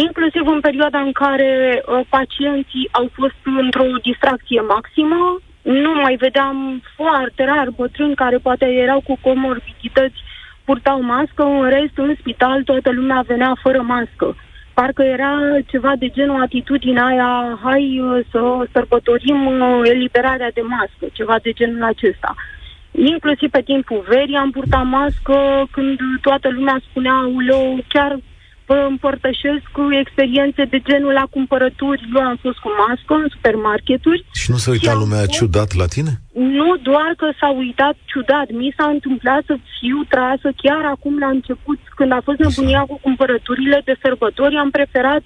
[0.06, 1.52] inclusiv în perioada în care
[1.82, 8.66] uh, pacienții au fost într-o distracție maximă, nu mai vedeam foarte rar bătrâni care poate
[8.66, 10.20] erau cu comorbidități,
[10.64, 14.36] purtau mască, în rest, în spital, toată lumea venea fără mască.
[14.74, 15.34] Parcă era
[15.66, 21.52] ceva de genul atitudinea aia, hai uh, să sărbătorim uh, eliberarea de mască, ceva de
[21.52, 22.36] genul acesta.
[22.36, 22.55] Uh,
[22.98, 28.20] Inclusiv pe timpul verii am purtat mască când toată lumea spunea, uleu, chiar
[28.66, 32.10] vă împărtășesc cu experiențe de genul la cumpărături.
[32.16, 34.26] Eu am fost cu mască în supermarketuri.
[34.34, 35.38] Și nu s-a uitat lumea fost...
[35.38, 36.12] ciudat la tine?
[36.34, 38.48] Nu doar că s-a uitat ciudat.
[38.52, 43.00] Mi s-a întâmplat să fiu trasă chiar acum la început, când a fost nebunia cu
[43.02, 45.24] cumpărăturile de sărbători, am preferat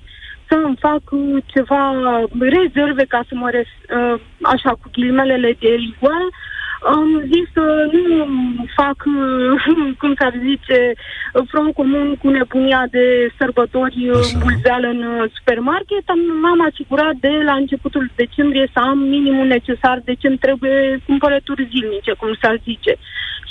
[0.48, 1.02] să îmi fac
[1.46, 1.84] ceva
[2.40, 6.26] rezerve ca să mă res, ă, așa cu ghilimelele de igual
[6.84, 8.26] am zis să nu
[8.76, 8.98] fac,
[10.00, 10.94] cum s-ar zice,
[11.48, 14.10] front comun cu nebunia de sărbători
[14.44, 16.04] bulzeală în supermarket.
[16.06, 21.00] Am, m-am asigurat de la începutul decembrie să am minimul necesar de ce îmi trebuie
[21.06, 22.96] cumpărături zilnice, cum s-ar zice.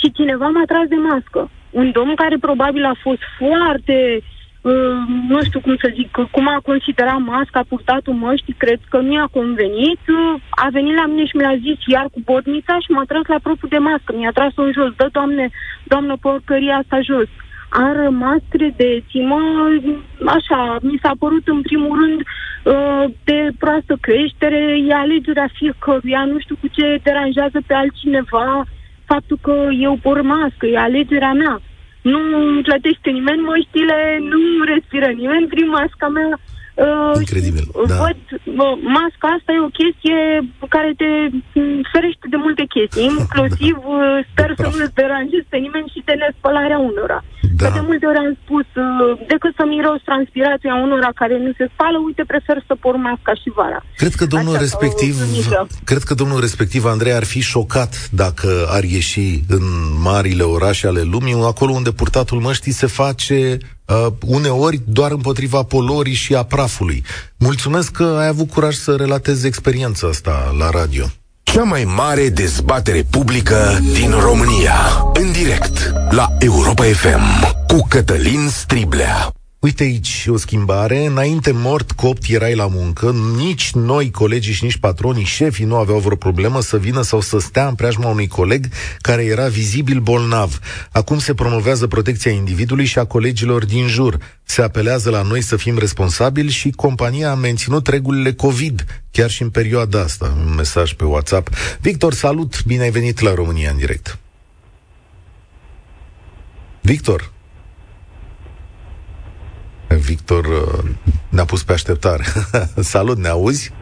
[0.01, 1.51] Și cineva m-a tras de mască.
[1.71, 4.38] un domn care probabil a fost foarte uh,
[5.29, 9.29] nu știu cum să zic, cum a considerat masca, purtatul măștii, cred că nu i-a
[9.33, 13.27] convenit, uh, a venit la mine și mi-a zis iar cu botnița și m-a tras
[13.27, 15.51] la propriu de mască, mi-a tras-o în jos, dă, doamne,
[15.85, 17.29] doamnă, porcăria asta jos.
[17.71, 19.41] A rămas credeți-mă,
[20.27, 26.39] așa, mi s-a părut în primul rând uh, de proastă creștere, e alegerea fiecăruia, nu
[26.39, 28.65] știu cu ce deranjează pe altcineva
[29.05, 31.61] faptul că eu por mască, e alegerea mea
[32.03, 32.21] nu
[32.63, 34.41] plătește nimeni măștile, nu
[34.73, 36.39] respiră nimeni prin masca mea.
[36.87, 37.97] Uh, Incredibil, da.
[38.03, 40.19] Văd, uh, masca asta e o chestie
[40.69, 41.11] care te
[41.93, 43.89] ferește de multe chestii, inclusiv da.
[43.89, 47.25] uh, sper să nu deranjezi pe nimeni și de nespălarea unora.
[47.57, 47.67] Da.
[47.67, 51.67] Că de multe ori am spus, uh, decât să miros transpirația unora care nu se
[51.73, 53.81] spală, uite, prefer să por masca și vara.
[53.97, 55.15] Cred că domnul Așa, respectiv,
[55.85, 59.65] cred că domnul respectiv, Andrei, ar fi șocat dacă ar ieși în
[60.03, 66.15] marile orașe ale lumii, acolo unde purtatul măștii se face uh, uneori doar împotriva polorii
[66.15, 67.05] și a prafului.
[67.39, 71.05] Mulțumesc că ai avut curaj să relatezi experiența asta la radio.
[71.53, 74.75] Cea mai mare dezbatere publică din România.
[75.15, 79.38] În direct la Europa FM cu Cătălin Striblea.
[79.69, 81.07] Uite aici o schimbare.
[81.07, 85.99] Înainte mort copt erai la muncă, nici noi, colegii și nici patronii, șefii nu aveau
[85.99, 88.67] vreo problemă să vină sau să stea în preajma unui coleg
[89.01, 90.59] care era vizibil bolnav.
[90.93, 94.19] Acum se promovează protecția individului și a colegilor din jur.
[94.45, 99.43] Se apelează la noi să fim responsabili și compania a menținut regulile COVID, chiar și
[99.43, 100.37] în perioada asta.
[100.47, 101.49] Un mesaj pe WhatsApp.
[101.81, 102.65] Victor, salut!
[102.65, 104.19] Bine ai venit la România în direct.
[106.81, 107.31] Victor,
[109.97, 110.91] Victor uh,
[111.29, 112.25] ne-a pus pe așteptare.
[112.95, 113.73] Salut, ne auzi?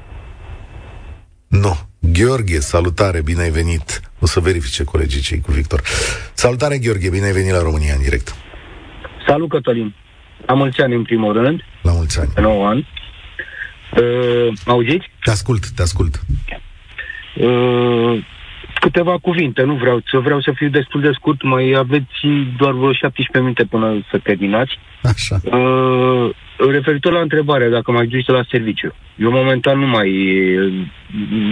[1.47, 1.77] Nu.
[1.99, 4.01] Gheorghe, salutare, bine ai venit.
[4.21, 5.83] O să verifice colegii cei cu Victor.
[6.35, 8.35] Salutare, Gheorghe, bine ai venit la România în direct.
[9.27, 9.95] Salut, Cătălin.
[10.47, 11.61] La mulți ani, în primul rând.
[11.83, 12.31] La mulți ani.
[12.37, 12.89] 9 ani.
[14.01, 15.11] Uh, auziți?
[15.25, 16.21] Te ascult, te ascult.
[17.37, 18.25] Uh,
[18.79, 22.27] câteva cuvinte, nu vreau să vreau să fiu destul de scurt, mai aveți
[22.59, 24.79] doar vreo 17 minute până să terminați.
[25.03, 25.41] Așa.
[25.57, 26.31] Uh,
[26.71, 28.95] referitor la întrebarea dacă mai duci la serviciu.
[29.17, 30.11] Eu momentan nu mai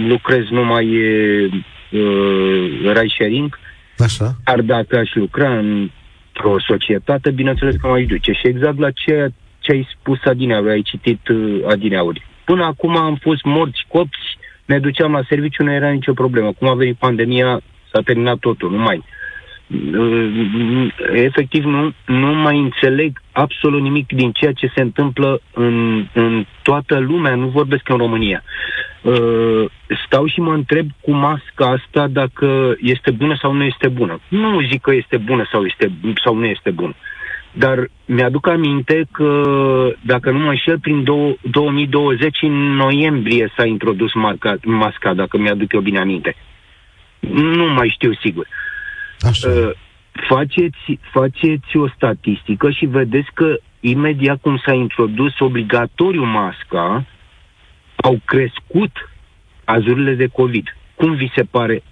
[0.07, 1.51] lucrez, nu mai uh,
[2.83, 3.59] ride sharing.
[3.97, 4.35] Așa.
[4.43, 8.31] Dar dacă aș lucra într-o societate, bineînțeles că mai duce.
[8.31, 9.27] Și exact la ce,
[9.59, 12.25] ce ai spus adineauri, ai citit uh, adineauri.
[12.45, 16.53] Până acum am fost morți, copți, ne duceam la serviciu, nu era nicio problemă.
[16.53, 19.03] Cum a venit pandemia, s-a terminat totul, nu mai.
[21.13, 26.99] Efectiv, nu, nu mai înțeleg absolut nimic din ceea ce se întâmplă în, în toată
[26.99, 28.43] lumea, nu vorbesc în România.
[29.01, 29.65] Uh,
[30.05, 34.19] stau și mă întreb cu masca asta dacă este bună sau nu este bună.
[34.27, 35.91] Nu zic că este bună sau, este,
[36.23, 36.95] sau nu este bună.
[37.57, 39.41] Dar mi-aduc aminte că,
[40.01, 41.03] dacă nu mă înșel, prin
[41.41, 46.35] 2020, în noiembrie s-a introdus marca, masca, dacă mi-aduc eu bine aminte.
[47.19, 48.47] Nu mai știu sigur.
[49.19, 49.49] Așa.
[49.49, 49.71] Uh,
[50.27, 57.05] faceți, faceți o statistică și vedeți că imediat cum s-a introdus obligatoriu masca,
[57.95, 59.09] au crescut
[59.63, 60.75] azurile de COVID.
[60.95, 61.83] Cum vi se pare?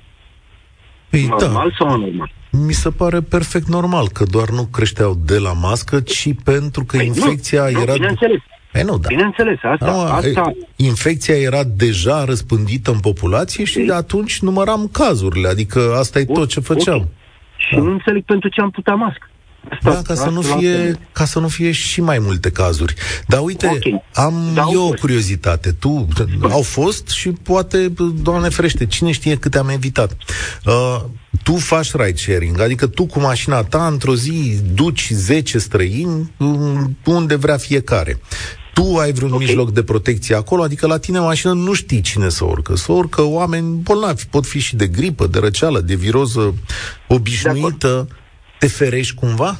[1.09, 1.75] Păi, normal da.
[1.77, 2.31] sau anormal?
[2.57, 6.97] Mi se pare perfect normal că doar nu creșteau de la mască, ci pentru că
[6.97, 7.91] păi infecția nu, era...
[7.91, 8.41] Nu, bineînțeles.
[8.73, 9.07] E, nu, da.
[9.07, 10.53] Bineînțeles, asta, no, asta...
[10.75, 16.49] Infecția era deja răspândită în populație și de atunci număram cazurile, adică asta e tot
[16.49, 16.95] ce făceam.
[16.95, 17.09] Okay.
[17.57, 17.81] Și da.
[17.81, 19.27] nu înțeleg pentru ce am putea mască.
[19.69, 22.93] Asta, da, ca să, nu fie, ca să nu fie și mai multe cazuri.
[23.27, 24.03] Dar uite, okay.
[24.13, 25.71] am da, eu o curiozitate.
[25.71, 26.07] Tu,
[26.41, 30.17] au fost și poate, Doamne ferește, cine știe câte am evitat.
[30.65, 31.01] Uh,
[31.43, 36.31] tu faci ride sharing, adică tu cu mașina ta într-o zi duci 10 străini
[37.05, 38.19] unde vrea fiecare.
[38.73, 39.45] Tu ai vreun okay.
[39.45, 42.75] mijloc de protecție acolo, adică la tine mașină nu știi cine să urcă.
[42.75, 46.53] Să urcă oameni bolnavi, pot fi și de gripă, de răceală, de viroză
[47.07, 48.07] obișnuită.
[48.63, 49.55] Te ferești cumva?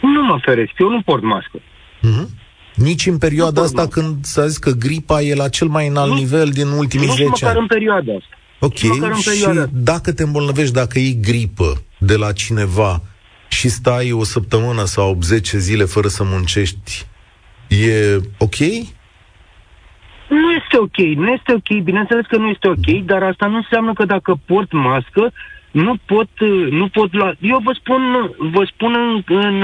[0.00, 1.58] Nu mă feresc, eu nu port mască.
[1.58, 2.28] Mm-hmm.
[2.74, 4.00] Nici în perioada asta mască.
[4.00, 7.12] când s-a zis că gripa e la cel mai înalt nu, nivel din ultimii nu
[7.12, 7.54] 10 ani.
[7.54, 8.36] Nu în perioada asta.
[8.60, 13.02] Ok, și dacă te îmbolnăvești, dacă iei gripă de la cineva
[13.48, 17.06] și stai o săptămână sau 10 zile fără să muncești,
[17.68, 18.58] e ok?
[20.28, 23.92] Nu este ok, nu este ok, bineînțeles că nu este ok, dar asta nu înseamnă
[23.92, 25.32] că dacă port mască,
[25.74, 26.28] nu pot,
[26.70, 27.34] nu pot lua...
[27.40, 29.62] Eu vă spun, vă spun în, în,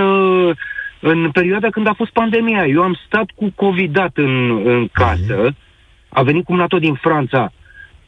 [1.01, 2.67] în perioada când a fost pandemia.
[2.67, 5.55] Eu am stat cu covid în, în casă,
[6.09, 7.53] a venit cum tot din Franța,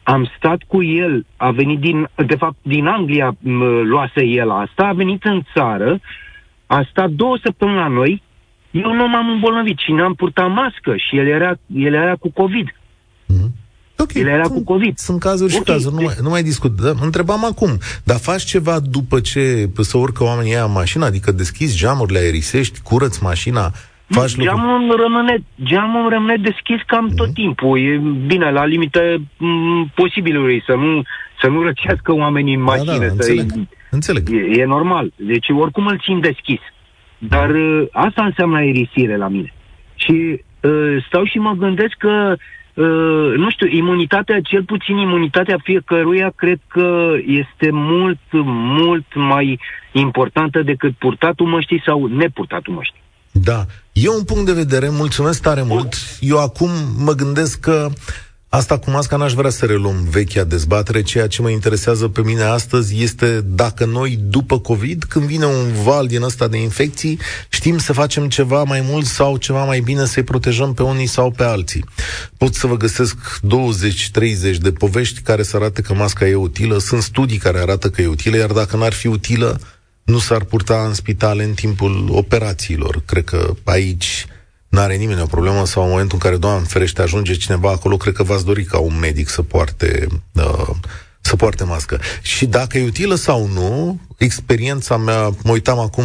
[0.03, 3.37] am stat cu el, a venit din, de fapt, din Anglia
[3.83, 6.01] luase el asta, a venit în țară,
[6.67, 8.23] a stat două săptămâni la noi,
[8.71, 12.71] eu nu m-am îmbolnăvit și n-am purtat mască și el era, el era cu COVID.
[12.71, 13.62] Mm-hmm.
[14.03, 14.99] Ok, El era sunt, cu COVID.
[14.99, 16.81] Sunt cazuri Ok, și cazuri, nu deci- mai, nu mai discut.
[16.81, 21.05] Da, întrebam acum, dar faci ceva după ce să urcă oamenii aia în mașină?
[21.05, 23.71] Adică deschizi geamurile, aerisești, curăți mașina,
[24.09, 24.45] faci lucruri?
[24.61, 27.17] Geamul rămâne, geamul rămâne deschis cam Mhm.
[27.17, 27.79] tot timpul.
[27.81, 29.01] E bine, la limită
[29.37, 31.03] m, posibilului să nu,
[31.43, 32.93] să nu răcească oamenii în Da, mașină.
[32.99, 33.51] da, să înțeleg.
[33.91, 34.29] Înțeleg.
[34.33, 35.13] e, e normal.
[35.17, 36.61] Deci oricum îl țin deschis.
[37.19, 39.55] Dar uh, asta înseamnă aerisire la mine.
[39.95, 42.39] Și uh, stau și mă gândesc că Uh,
[43.37, 48.19] nu știu, imunitatea, cel puțin imunitatea fiecăruia, cred că este mult,
[48.79, 49.61] mult mai
[49.93, 53.01] importantă decât purtatul măștii sau nepurtatul măștii.
[53.33, 53.65] Da.
[53.93, 55.95] E un punct de vedere, mulțumesc tare mult.
[56.21, 56.71] Eu acum
[57.05, 57.89] mă gândesc că
[58.55, 61.03] asta cu masca n-aș vrea să reluăm vechea dezbatere.
[61.03, 65.73] Ceea ce mă interesează pe mine astăzi este dacă noi, după COVID, când vine un
[65.83, 70.05] val din ăsta de infecții, știm să facem ceva mai mult sau ceva mai bine
[70.05, 71.85] să-i protejăm pe unii sau pe alții.
[72.37, 73.17] Pot să vă găsesc
[74.55, 78.03] 20-30 de povești care să arate că masca e utilă, sunt studii care arată că
[78.03, 79.61] e utilă, iar dacă n-ar fi utilă,
[80.05, 83.03] nu s-ar purta în spitale în timpul operațiilor.
[83.07, 84.27] Cred că aici
[84.73, 88.15] n-are nimeni o problemă sau în momentul în care, Doamne ferește, ajunge cineva acolo, cred
[88.15, 90.69] că v-ați dori ca un medic să poarte, uh,
[91.23, 92.01] să poarte mască.
[92.23, 96.05] Și dacă e utilă sau nu, experiența mea, mă uitam acum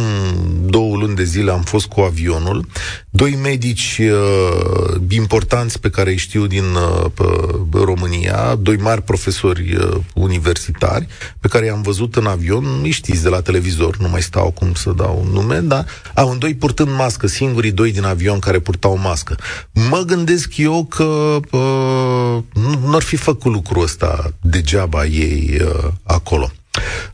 [0.64, 2.66] două luni de zile, am fost cu avionul,
[3.10, 7.26] doi medici uh, importanți pe care îi știu din uh,
[7.72, 11.06] România, doi mari profesori uh, universitari,
[11.40, 14.74] pe care i-am văzut în avion, îi știți de la televizor, nu mai stau cum
[14.74, 19.36] să dau nume, dar amândoi purtând mască, singurii doi din avion care purtau mască.
[19.90, 22.42] Mă gândesc eu că uh,
[22.86, 26.46] nu ar fi făcut lucrul ăsta degeaba ei uh, acolo.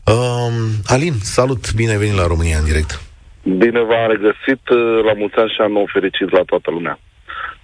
[0.05, 0.53] Uh,
[0.85, 3.01] Alin, salut, bine ai venit la România în direct.
[3.43, 4.61] Bine v-am regăsit,
[5.07, 6.99] la mulți ani și an nou fericit la toată lumea.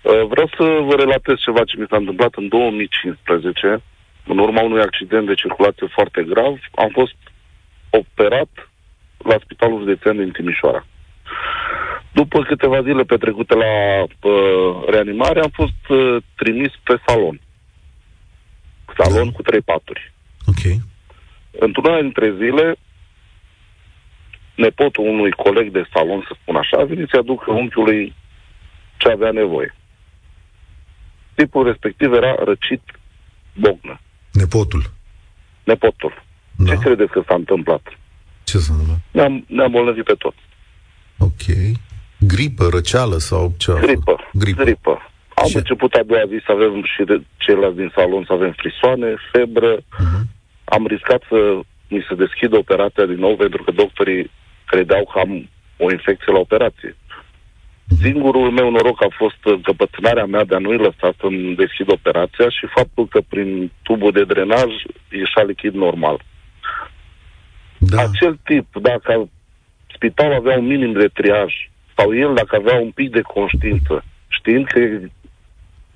[0.03, 3.81] Vreau să vă relatez ceva ce mi s-a întâmplat în 2015,
[4.27, 6.53] în urma unui accident de circulație foarte grav.
[6.75, 7.15] Am fost
[7.89, 8.49] operat
[9.17, 10.85] la Spitalul Județean din Timișoara.
[12.11, 17.39] După câteva zile petrecute la uh, reanimare, am fost uh, trimis pe salon.
[18.97, 19.31] Salon Da.
[19.31, 20.13] cu trei paturi.
[20.65, 20.81] Ok.
[21.59, 22.75] Într-una dintre zile,
[24.55, 28.13] nepotul unui coleg de salon, să spun așa, a venit să aducă unchiului
[28.97, 29.75] ce avea nevoie.
[31.33, 32.81] Tipul respectiv era răcit
[33.53, 33.99] bognă,
[34.31, 34.83] Nepotul.
[35.63, 36.23] nepotul.
[36.55, 36.71] Da.
[36.71, 37.81] Ce credeți că s-a întâmplat?
[38.43, 38.97] Ce să întâmplă?
[39.11, 40.33] Ne-am, ne-am bolnăvit pe tot.
[41.17, 41.43] Ok.
[42.19, 43.71] Gripă, răceală sau ce?
[43.71, 43.85] a fost?
[43.85, 44.15] Gripă.
[44.33, 44.63] Gripă.
[44.63, 45.11] Gripă.
[45.35, 45.57] Am Ce?
[45.57, 49.77] început a doua zi să avem și de ceilalți din salon să avem frisoane, febră.
[49.77, 50.21] Uh-huh.
[50.75, 54.31] Am riscat să mi se deschidă operația din nou pentru că doctorii
[54.65, 56.95] credeau că am o infecție la operație.
[58.01, 62.65] Singurul meu noroc a fost încăpățânarea mea de a nu-i lăsa să-mi deschid operația și
[62.75, 64.71] faptul că prin tubul de drenaj
[65.09, 66.17] ieșea lichid normal.
[67.77, 68.01] Da.
[68.01, 69.29] Acel tip, dacă
[69.95, 71.53] spitalul avea un minim de triaj,
[71.95, 74.79] sau el dacă avea un pic de conștiință, știind că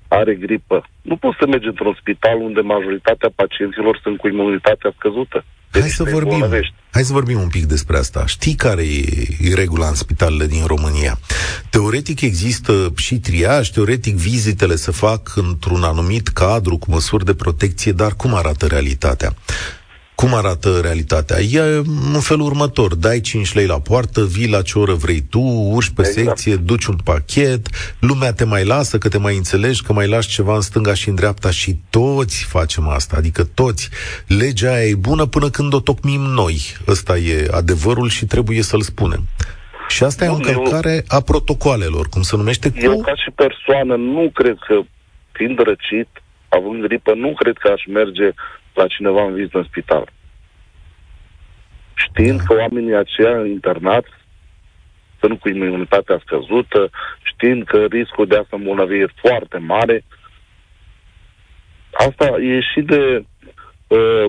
[0.08, 5.44] are gripă, nu poți să mergi într-un spital unde majoritatea pacienților sunt cu imunitatea scăzută.
[5.70, 6.32] Hai Deci să te vorbim.
[6.32, 6.74] îmbolnăvești.
[6.90, 8.26] Hai să vorbim un pic despre asta.
[8.26, 9.04] Știi care e,
[9.40, 11.18] e regula în spitalele din România?
[11.70, 17.92] Teoretic există și triaj, teoretic vizitele se fac într-un anumit cadru cu măsuri de protecție,
[17.92, 19.34] dar cum arată realitatea?
[20.16, 21.36] Cum arată realitatea?
[21.40, 21.60] E
[22.14, 22.94] în felul următor.
[22.94, 26.26] Dai 5 lei la poartă, vii la ce oră vrei tu, urci pe Exact.
[26.26, 27.66] secție, duci un pachet,
[28.00, 31.08] lumea te mai lasă, că te mai înțelegi, că mai lași ceva în stânga și
[31.08, 33.88] în dreapta și toți facem asta, adică toți.
[34.26, 36.60] Legea aia e bună până când o tocmim noi.
[36.88, 39.22] Ăsta e adevărul și trebuie să-l spunem.
[39.88, 42.76] Și asta e o Bun, eu- încălcare a protocoalelor, cum se numește cu...
[42.80, 44.74] Eu, ca și persoană, nu cred că,
[45.32, 46.08] fiind răcit,
[46.48, 48.30] având gripă, nu cred că aș merge
[48.76, 50.08] la cineva în vizită în spital.
[51.94, 52.44] Știind Da.
[52.46, 54.10] că oamenii aceia internați
[55.20, 56.90] sunt cu imunitatea scăzută,
[57.22, 60.04] știind că riscul de a se îmbolnăvi e foarte mare,
[61.92, 63.24] asta e și de
[63.86, 64.24] uh,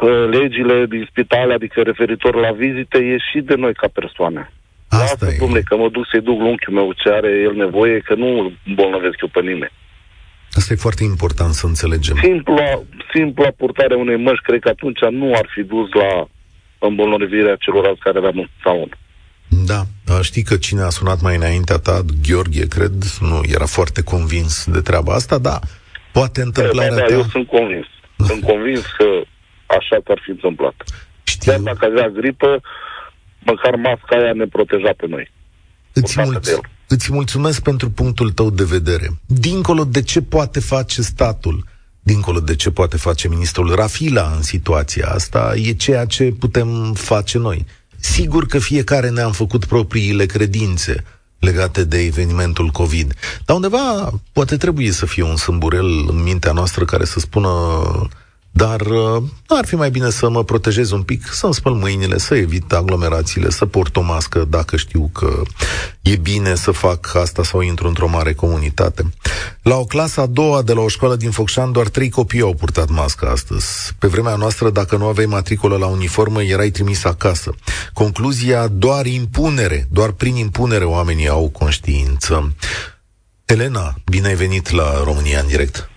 [0.00, 4.52] uh, legile din spitale, adică referitor la vizite, e și de noi ca persoane.
[4.88, 5.38] Asta Lasă, e.
[5.38, 9.20] domnule, că mă duc să-i duc unchiul meu ce are el nevoie, că nu îmbolnăvesc
[9.20, 9.72] eu pe nimeni.
[10.52, 12.16] Asta e foarte important să înțelegem.
[12.22, 12.82] Simpla,
[13.14, 16.28] simpla purtare unei măști, cred că atunci nu ar fi dus la
[16.78, 18.98] îmbolnăvirea celorlalți care aveam în salon.
[19.48, 19.82] Da,
[20.22, 24.80] știi că cine a sunat mai înaintea ta, Gheorghe, cred, nu era foarte convins de
[24.80, 25.58] treaba asta, da,
[26.12, 27.12] Poate întâmplarea da, ta...
[27.12, 27.86] Eu sunt convins.
[28.26, 29.04] Sunt convins că
[29.66, 30.74] așa s-ar fi întâmplat.
[31.22, 31.52] Știu.
[31.52, 32.60] Chiar dacă avea gripă,
[33.38, 35.30] măcar masca aia ne proteja pe noi.
[35.92, 39.20] Îți, mulț- îți mulțumesc pentru punctul tău de vedere.
[39.26, 41.64] Dincolo de ce poate face statul,
[42.00, 47.38] dincolo de ce poate face ministrul Rafila în situația asta, e ceea ce putem face
[47.38, 47.66] noi.
[47.98, 51.04] Sigur că fiecare ne-am făcut propriile credințe
[51.38, 53.14] legate de evenimentul COVID.
[53.44, 57.48] Dar undeva poate trebuie să fie un sâmburel în mintea noastră care să spună
[58.58, 62.34] dar uh, ar fi mai bine să mă protejez un pic, să-mi spăl mâinile, să
[62.34, 65.42] evit aglomerațiile, să port o mască dacă știu că
[66.00, 69.12] e bine să fac asta sau intru într-o mare comunitate.
[69.62, 72.54] La o clasă a doua de la o școală din Focșani, doar trei copii au
[72.54, 73.66] purtat mască astăzi.
[73.98, 77.54] Pe vremea noastră, dacă nu aveai matricolă la uniformă, erai trimis acasă.
[77.92, 82.54] Concluzia, doar impunere, doar prin impunere oamenii au conștiință.
[83.44, 85.90] Elena, bine ai venit la România în direct.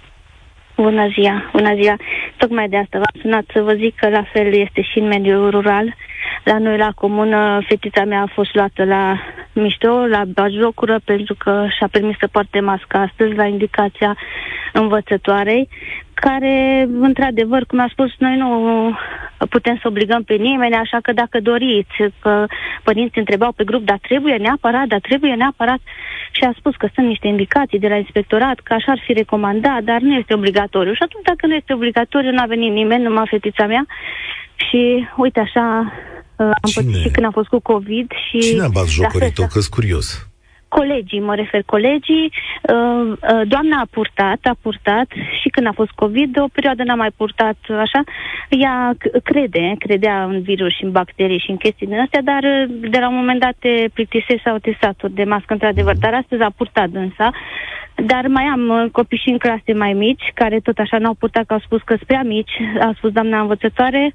[0.81, 1.95] Bună ziua, bună ziua.
[2.37, 5.49] Tocmai de asta v-am sunat să vă zic că la fel este și în mediul
[5.49, 5.95] rural.
[6.43, 9.19] La noi, la comună, fetița mea a fost luată la
[9.53, 14.17] mișto, la bajocură, pentru că și-a permis să poarte masca astăzi la indicația
[14.73, 15.69] învățătoarei,
[16.27, 18.49] care, într-adevăr, cum a spus, noi nu
[19.49, 22.45] putem să obligăm pe nimeni, așa că dacă doriți, că
[22.83, 25.81] părinții întrebau pe grup, dar trebuie neapărat, dar trebuie neapărat,
[26.31, 29.81] și a spus că sunt niște indicații de la inspectorat, că așa ar fi recomandat,
[29.83, 30.93] dar nu este obligatoriu.
[30.93, 33.85] Și atunci, dacă nu este obligatoriu, nu a venit nimeni, numai fetița mea.
[34.55, 35.93] Și uite așa,
[36.35, 36.85] uh, am Cine?
[36.85, 38.11] pățit și când am fost cu COVID.
[38.27, 39.45] Și Cine a bat jocorit-o?
[39.45, 40.30] că curios.
[40.77, 45.07] Colegii, mă refer colegii, uh, uh, doamna a purtat, a purtat
[45.41, 48.01] și când a fost COVID, o perioadă n-a mai purtat așa,
[48.49, 48.93] ea
[49.23, 52.99] crede, credea în virus și în bacterii și în chestii din astea, dar uh, de
[52.99, 56.57] la un moment dat te plictisezi sau te saturi de mască, într-adevăr, dar astăzi a
[56.57, 57.29] purtat însă.
[57.95, 61.53] Dar mai am copii și în clase mai mici, care tot așa n-au purtat, că
[61.53, 64.13] au spus că sunt prea mici, a spus doamna învățătoare,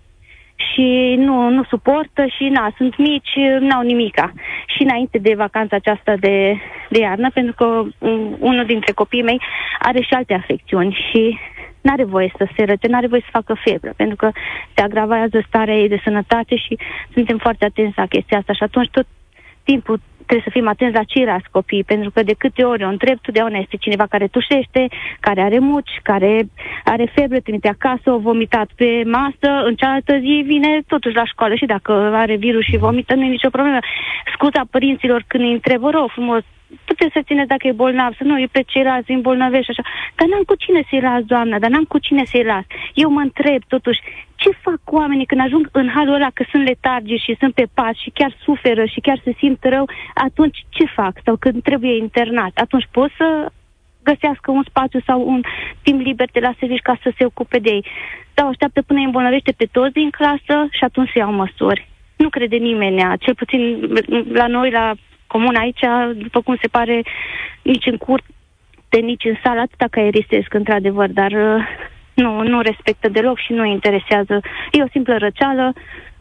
[0.57, 4.33] și nu, nu suportă și na, sunt mici, n-au nimica.
[4.67, 6.57] Și înainte de vacanța aceasta de,
[6.89, 7.65] de iarnă, pentru că
[7.99, 9.41] um, unul dintre copiii mei
[9.79, 11.39] are și alte afecțiuni și
[11.81, 14.31] nu are voie să se răce, nu are voie să facă febră, pentru că
[14.75, 16.79] se agravează starea ei de sănătate și
[17.15, 19.07] suntem foarte atenți la chestia asta și atunci tot
[19.65, 23.19] timpul trebuie să fim atenți la ceilalți copii, pentru că de câte ori o întreb,
[23.21, 24.87] totdeauna este cineva care tușește,
[25.21, 26.49] care are muci, care
[26.85, 31.55] are febră, trimite acasă, o vomitat pe masă, în cealaltă zi vine totuși la școală
[31.55, 33.79] și dacă are virus și vomită, nu e nicio problemă.
[34.35, 36.43] Scuza părinților când îi întreb, vă rog frumos,
[36.85, 39.83] puteți să țineți dacă e bolnav, să nu e pe ceilalți îmbolnăvești așa.
[40.15, 42.65] Dar n-am cu cine să-i las, doamna, dar n-am cu cine să-i las.
[42.95, 44.01] Eu mă întreb, totuși,
[44.37, 47.95] ce fac oamenii când ajung în halul ăla că sunt letargici și sunt pe pas
[47.97, 51.15] și chiar suferă și chiar se simt rău, atunci ce fac?
[51.25, 53.51] Sau când trebuie internat, atunci pot să
[54.03, 55.41] găsească un spațiu sau un
[55.83, 57.85] timp liber de la servici ca să se ocupe de ei.
[58.35, 61.89] Sau așteaptă până îi îmbolnăvește pe toți din clasă și atunci se iau măsuri.
[62.17, 63.63] Nu crede nimeni, cel puțin
[64.33, 64.95] la noi, la
[65.27, 65.81] comun aici,
[66.15, 67.03] după cum se pare,
[67.63, 71.67] nici în curte, nici în sală, atâta ca erisesc, într-adevăr, dar uh,
[72.15, 74.41] nu, nu respectă deloc și nu interesează.
[74.73, 75.73] E o simplă răceală,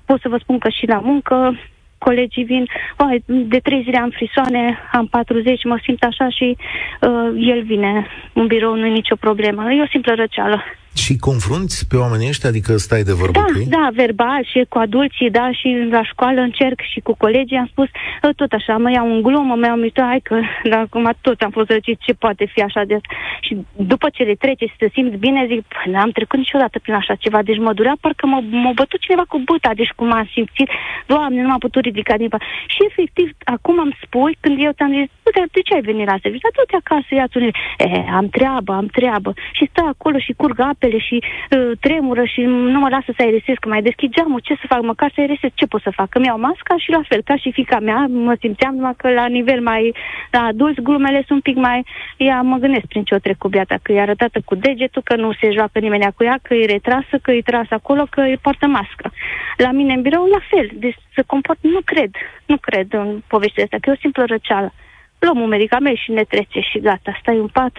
[0.05, 1.59] pot să vă spun că și la muncă,
[1.97, 2.65] colegii vin,
[2.97, 8.07] oh, de trei zile am frisoane, am 40, mă simt așa și uh, el vine
[8.33, 9.71] în birou, nu e nicio problemă.
[9.71, 10.63] E o simplă răceală.
[10.95, 13.65] Și confrunți pe oamenii ăștia, adică stai de vorbă da, cu ei?
[13.65, 17.87] Da, verbal și cu adulții, da, și la școală încerc și cu colegii am spus
[18.23, 20.35] ă, tot așa, mă iau în glumă, mă iau mișto, hai că
[20.71, 22.97] da, acum tot am fost răcit, ce poate fi așa de
[23.41, 23.57] Și
[23.91, 27.15] după ce le trece și te simți bine, zic, păi, n-am trecut niciodată prin așa
[27.15, 30.69] ceva, deci mă durea, parcă mă, m-a bătut cineva cu băta, deci cum am simțit,
[31.05, 32.29] doamne, nu m-am putut ridica din
[32.73, 36.17] Și efectiv, acum am spui, când eu ți-am zis, uite, de ce ai venit la
[36.21, 36.47] serviciu?
[36.47, 37.43] Dar du-te acasă, ia-ți un...
[37.77, 39.33] E, am treabă, am treabă.
[39.57, 42.41] Și stă acolo și curg apele și uh, tremură și
[42.73, 45.53] nu mă lasă să aeresesc, că mai deschid geamul, ce să fac, măcar să aeresesc,
[45.53, 46.09] ce pot să fac?
[46.09, 49.25] Că mi-au masca și la fel, ca și fica mea, mă simțeam numai că la
[49.25, 49.93] nivel mai,
[50.31, 51.85] la adulți, glumele sunt un pic mai,
[52.17, 55.15] ea mă gândesc prin ce o trec cu beata, că e arătată cu degetul, că
[55.15, 58.37] nu se joacă nimeni cu ea, că e retrasă, că e trasă acolo, că e
[58.41, 59.11] poartă mască.
[59.57, 62.11] La mine în birou, la fel, deci să comport, nu cred,
[62.45, 64.73] nu cred în povestea asta, că e o simplă răceală.
[65.19, 67.73] Luăm un medicament și ne trece și gata, stai în pat,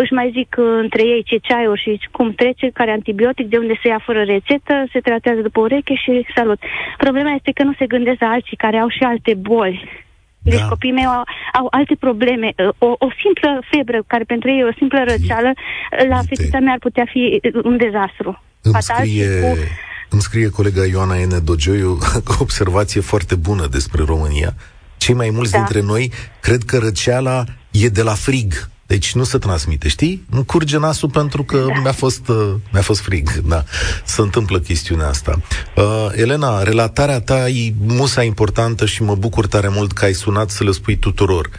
[0.00, 3.74] își mai zic uh, între ei ce ceaiuri și cum trece, care antibiotic, de unde
[3.82, 6.60] se ia fără rețetă, se tratează după ureche și salut.
[7.04, 9.78] Problema este că nu se gândesc la alții care au și alte boli.
[10.48, 10.68] Deci da.
[10.68, 11.24] copiii mei au,
[11.60, 12.48] au alte probleme.
[12.56, 15.50] Uh, o, o simplă febră, care pentru ei e o simplă răceală,
[16.08, 18.42] la fetița mea ar putea fi uh, un dezastru.
[18.62, 19.58] Îmi scrie, cu...
[20.08, 21.98] îmi scrie colega Ioana Ene Dogioiu
[22.32, 24.50] o observație foarte bună despre România.
[24.96, 25.58] Cei mai mulți da.
[25.58, 30.24] dintre noi cred că răceala e de la frig Deci nu se transmite, știi?
[30.30, 31.80] Nu curge nasul pentru că da.
[31.80, 33.64] mi-a, fost, uh, mi-a fost frig, da.
[34.04, 35.40] Se întâmplă chestiunea asta.
[35.76, 40.50] Uh, Elena, relatarea ta e musa importantă și mă bucur tare mult că ai sunat
[40.50, 41.50] să le spui tuturor.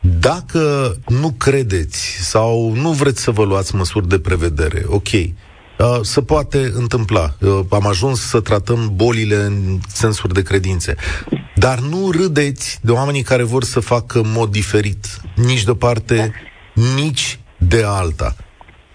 [0.00, 5.28] Dacă nu credeți sau nu vreți să vă luați măsuri de prevedere, ok, uh,
[6.02, 7.34] se poate întâmpla.
[7.40, 10.94] Uh, am ajuns să tratăm bolile în sensuri de credințe.
[11.54, 16.32] Dar nu râdeți de oamenii care vor să facă în mod diferit, nici de parte,
[16.76, 18.36] nici de alta.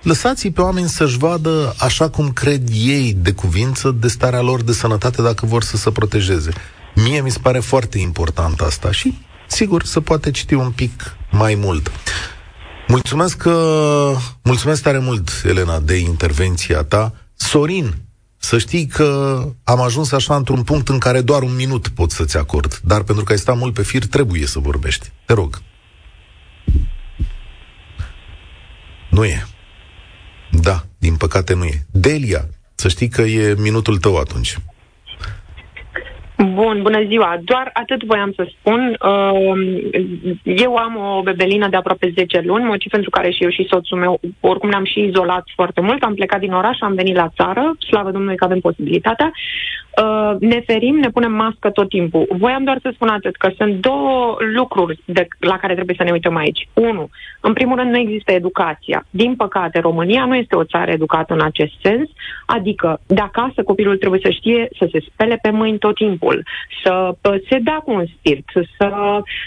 [0.01, 4.73] Lăsați-i pe oameni să-și vadă așa cum cred ei de cuvință de starea lor de
[4.73, 6.51] sănătate dacă vor să se protejeze.
[6.95, 9.17] Mie mi se pare foarte important asta și,
[9.47, 11.91] sigur, să poate citi un pic mai mult.
[12.87, 17.13] Mulțumesc, că, mulțumesc tare mult, Elena, de intervenția ta.
[17.35, 17.93] Sorin,
[18.37, 22.37] să știi că am ajuns așa într-un punct în care doar un minut pot să-ți
[22.37, 25.11] acord, dar pentru că ai stat mult pe fir, trebuie să vorbești.
[25.25, 25.61] Te rog.
[29.11, 29.47] Nu e.
[30.51, 31.85] Da, din păcate nu e.
[31.91, 34.57] Delia, să știi că e minutul tău atunci.
[36.45, 37.39] Bun, bună ziua.
[37.43, 38.97] Doar atât voiam să spun.
[39.05, 39.51] Uh,
[40.43, 43.97] eu am o bebelină de aproape 10 luni, motiv pentru care și eu și soțul
[43.97, 47.75] meu, oricum ne-am și izolat foarte mult, am plecat din oraș, am venit la țară,
[47.89, 49.31] slavă Domnului că avem posibilitatea.
[50.03, 52.25] Uh, ne ferim, ne punem mască tot timpul.
[52.37, 56.11] Voiam doar să spun atât, că sunt două lucruri de, la care trebuie să ne
[56.11, 56.67] uităm aici.
[56.73, 59.05] Unu, în primul rând nu există educația.
[59.09, 62.09] Din păcate, România nu este o țară educată în acest sens,
[62.45, 66.30] adică de acasă copilul trebuie să știe să se spele pe mâini tot timpul,
[66.83, 67.15] să
[67.49, 68.87] se dea cu un spirit, să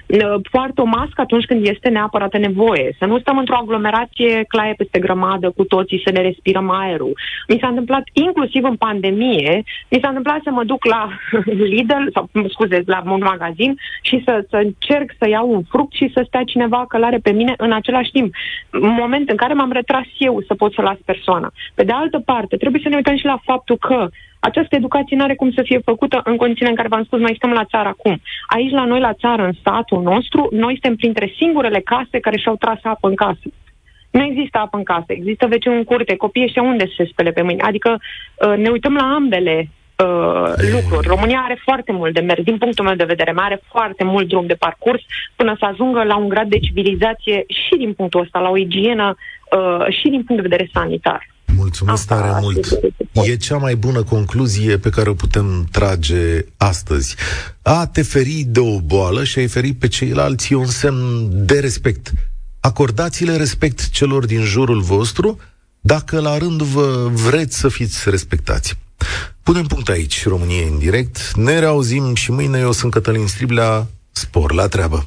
[0.07, 4.75] uh, poartă o mască atunci când este neapărat nevoie, să nu stăm într-o aglomerație claie
[4.77, 7.19] peste grămadă cu toții să ne respirăm aerul.
[7.49, 11.09] Mi s-a întâmplat inclusiv în pandemie, mi s-a întâmplat să mă duc la
[11.73, 16.11] Lidl, sau scuze, la un magazin și să, să încerc să iau un fruct și
[16.15, 18.35] să stea cineva călare pe mine în același timp.
[18.71, 21.53] În moment în care m-am retras eu să pot să las persoana.
[21.75, 24.09] Pe de altă parte, trebuie să ne uităm și la faptul că
[24.49, 27.35] această educație nu are cum să fie făcută în condițiile în care v-am spus, noi
[27.37, 28.21] stăm la țară acum.
[28.47, 32.57] Aici, la noi, la țară, în statul nostru, noi suntem printre singurele case care și-au
[32.57, 33.47] tras apă în casă.
[34.11, 37.43] Nu există apă în casă, există vece în curte, copiii ăștia unde se spele pe
[37.43, 37.61] mâini.
[37.61, 39.69] Adică uh, ne uităm la ambele
[40.05, 41.07] uh, lucruri.
[41.15, 44.29] România are foarte mult de mers, din punctul meu de vedere, mai are foarte mult
[44.29, 45.03] drum de parcurs
[45.37, 49.15] până să ajungă la un grad de civilizație și din punctul ăsta, la o igienă
[49.17, 51.34] uh, și din punct de vedere sanitar.
[51.57, 52.79] Mulțumesc Asta tare mult.
[53.13, 57.15] E cea mai bună concluzie pe care o putem trage astăzi.
[57.63, 61.61] A te feri de o boală și a-i feri pe ceilalți e un semn de
[61.61, 62.13] respect.
[62.61, 65.39] Acordați-le respect celor din jurul vostru
[65.81, 68.75] dacă la rând vă vreți să fiți respectați.
[69.43, 71.35] Punem punct aici, România în direct.
[71.35, 72.59] Ne reauzim și mâine.
[72.59, 73.87] Eu sunt Cătălin Striblea.
[74.13, 75.07] Spor la treabă!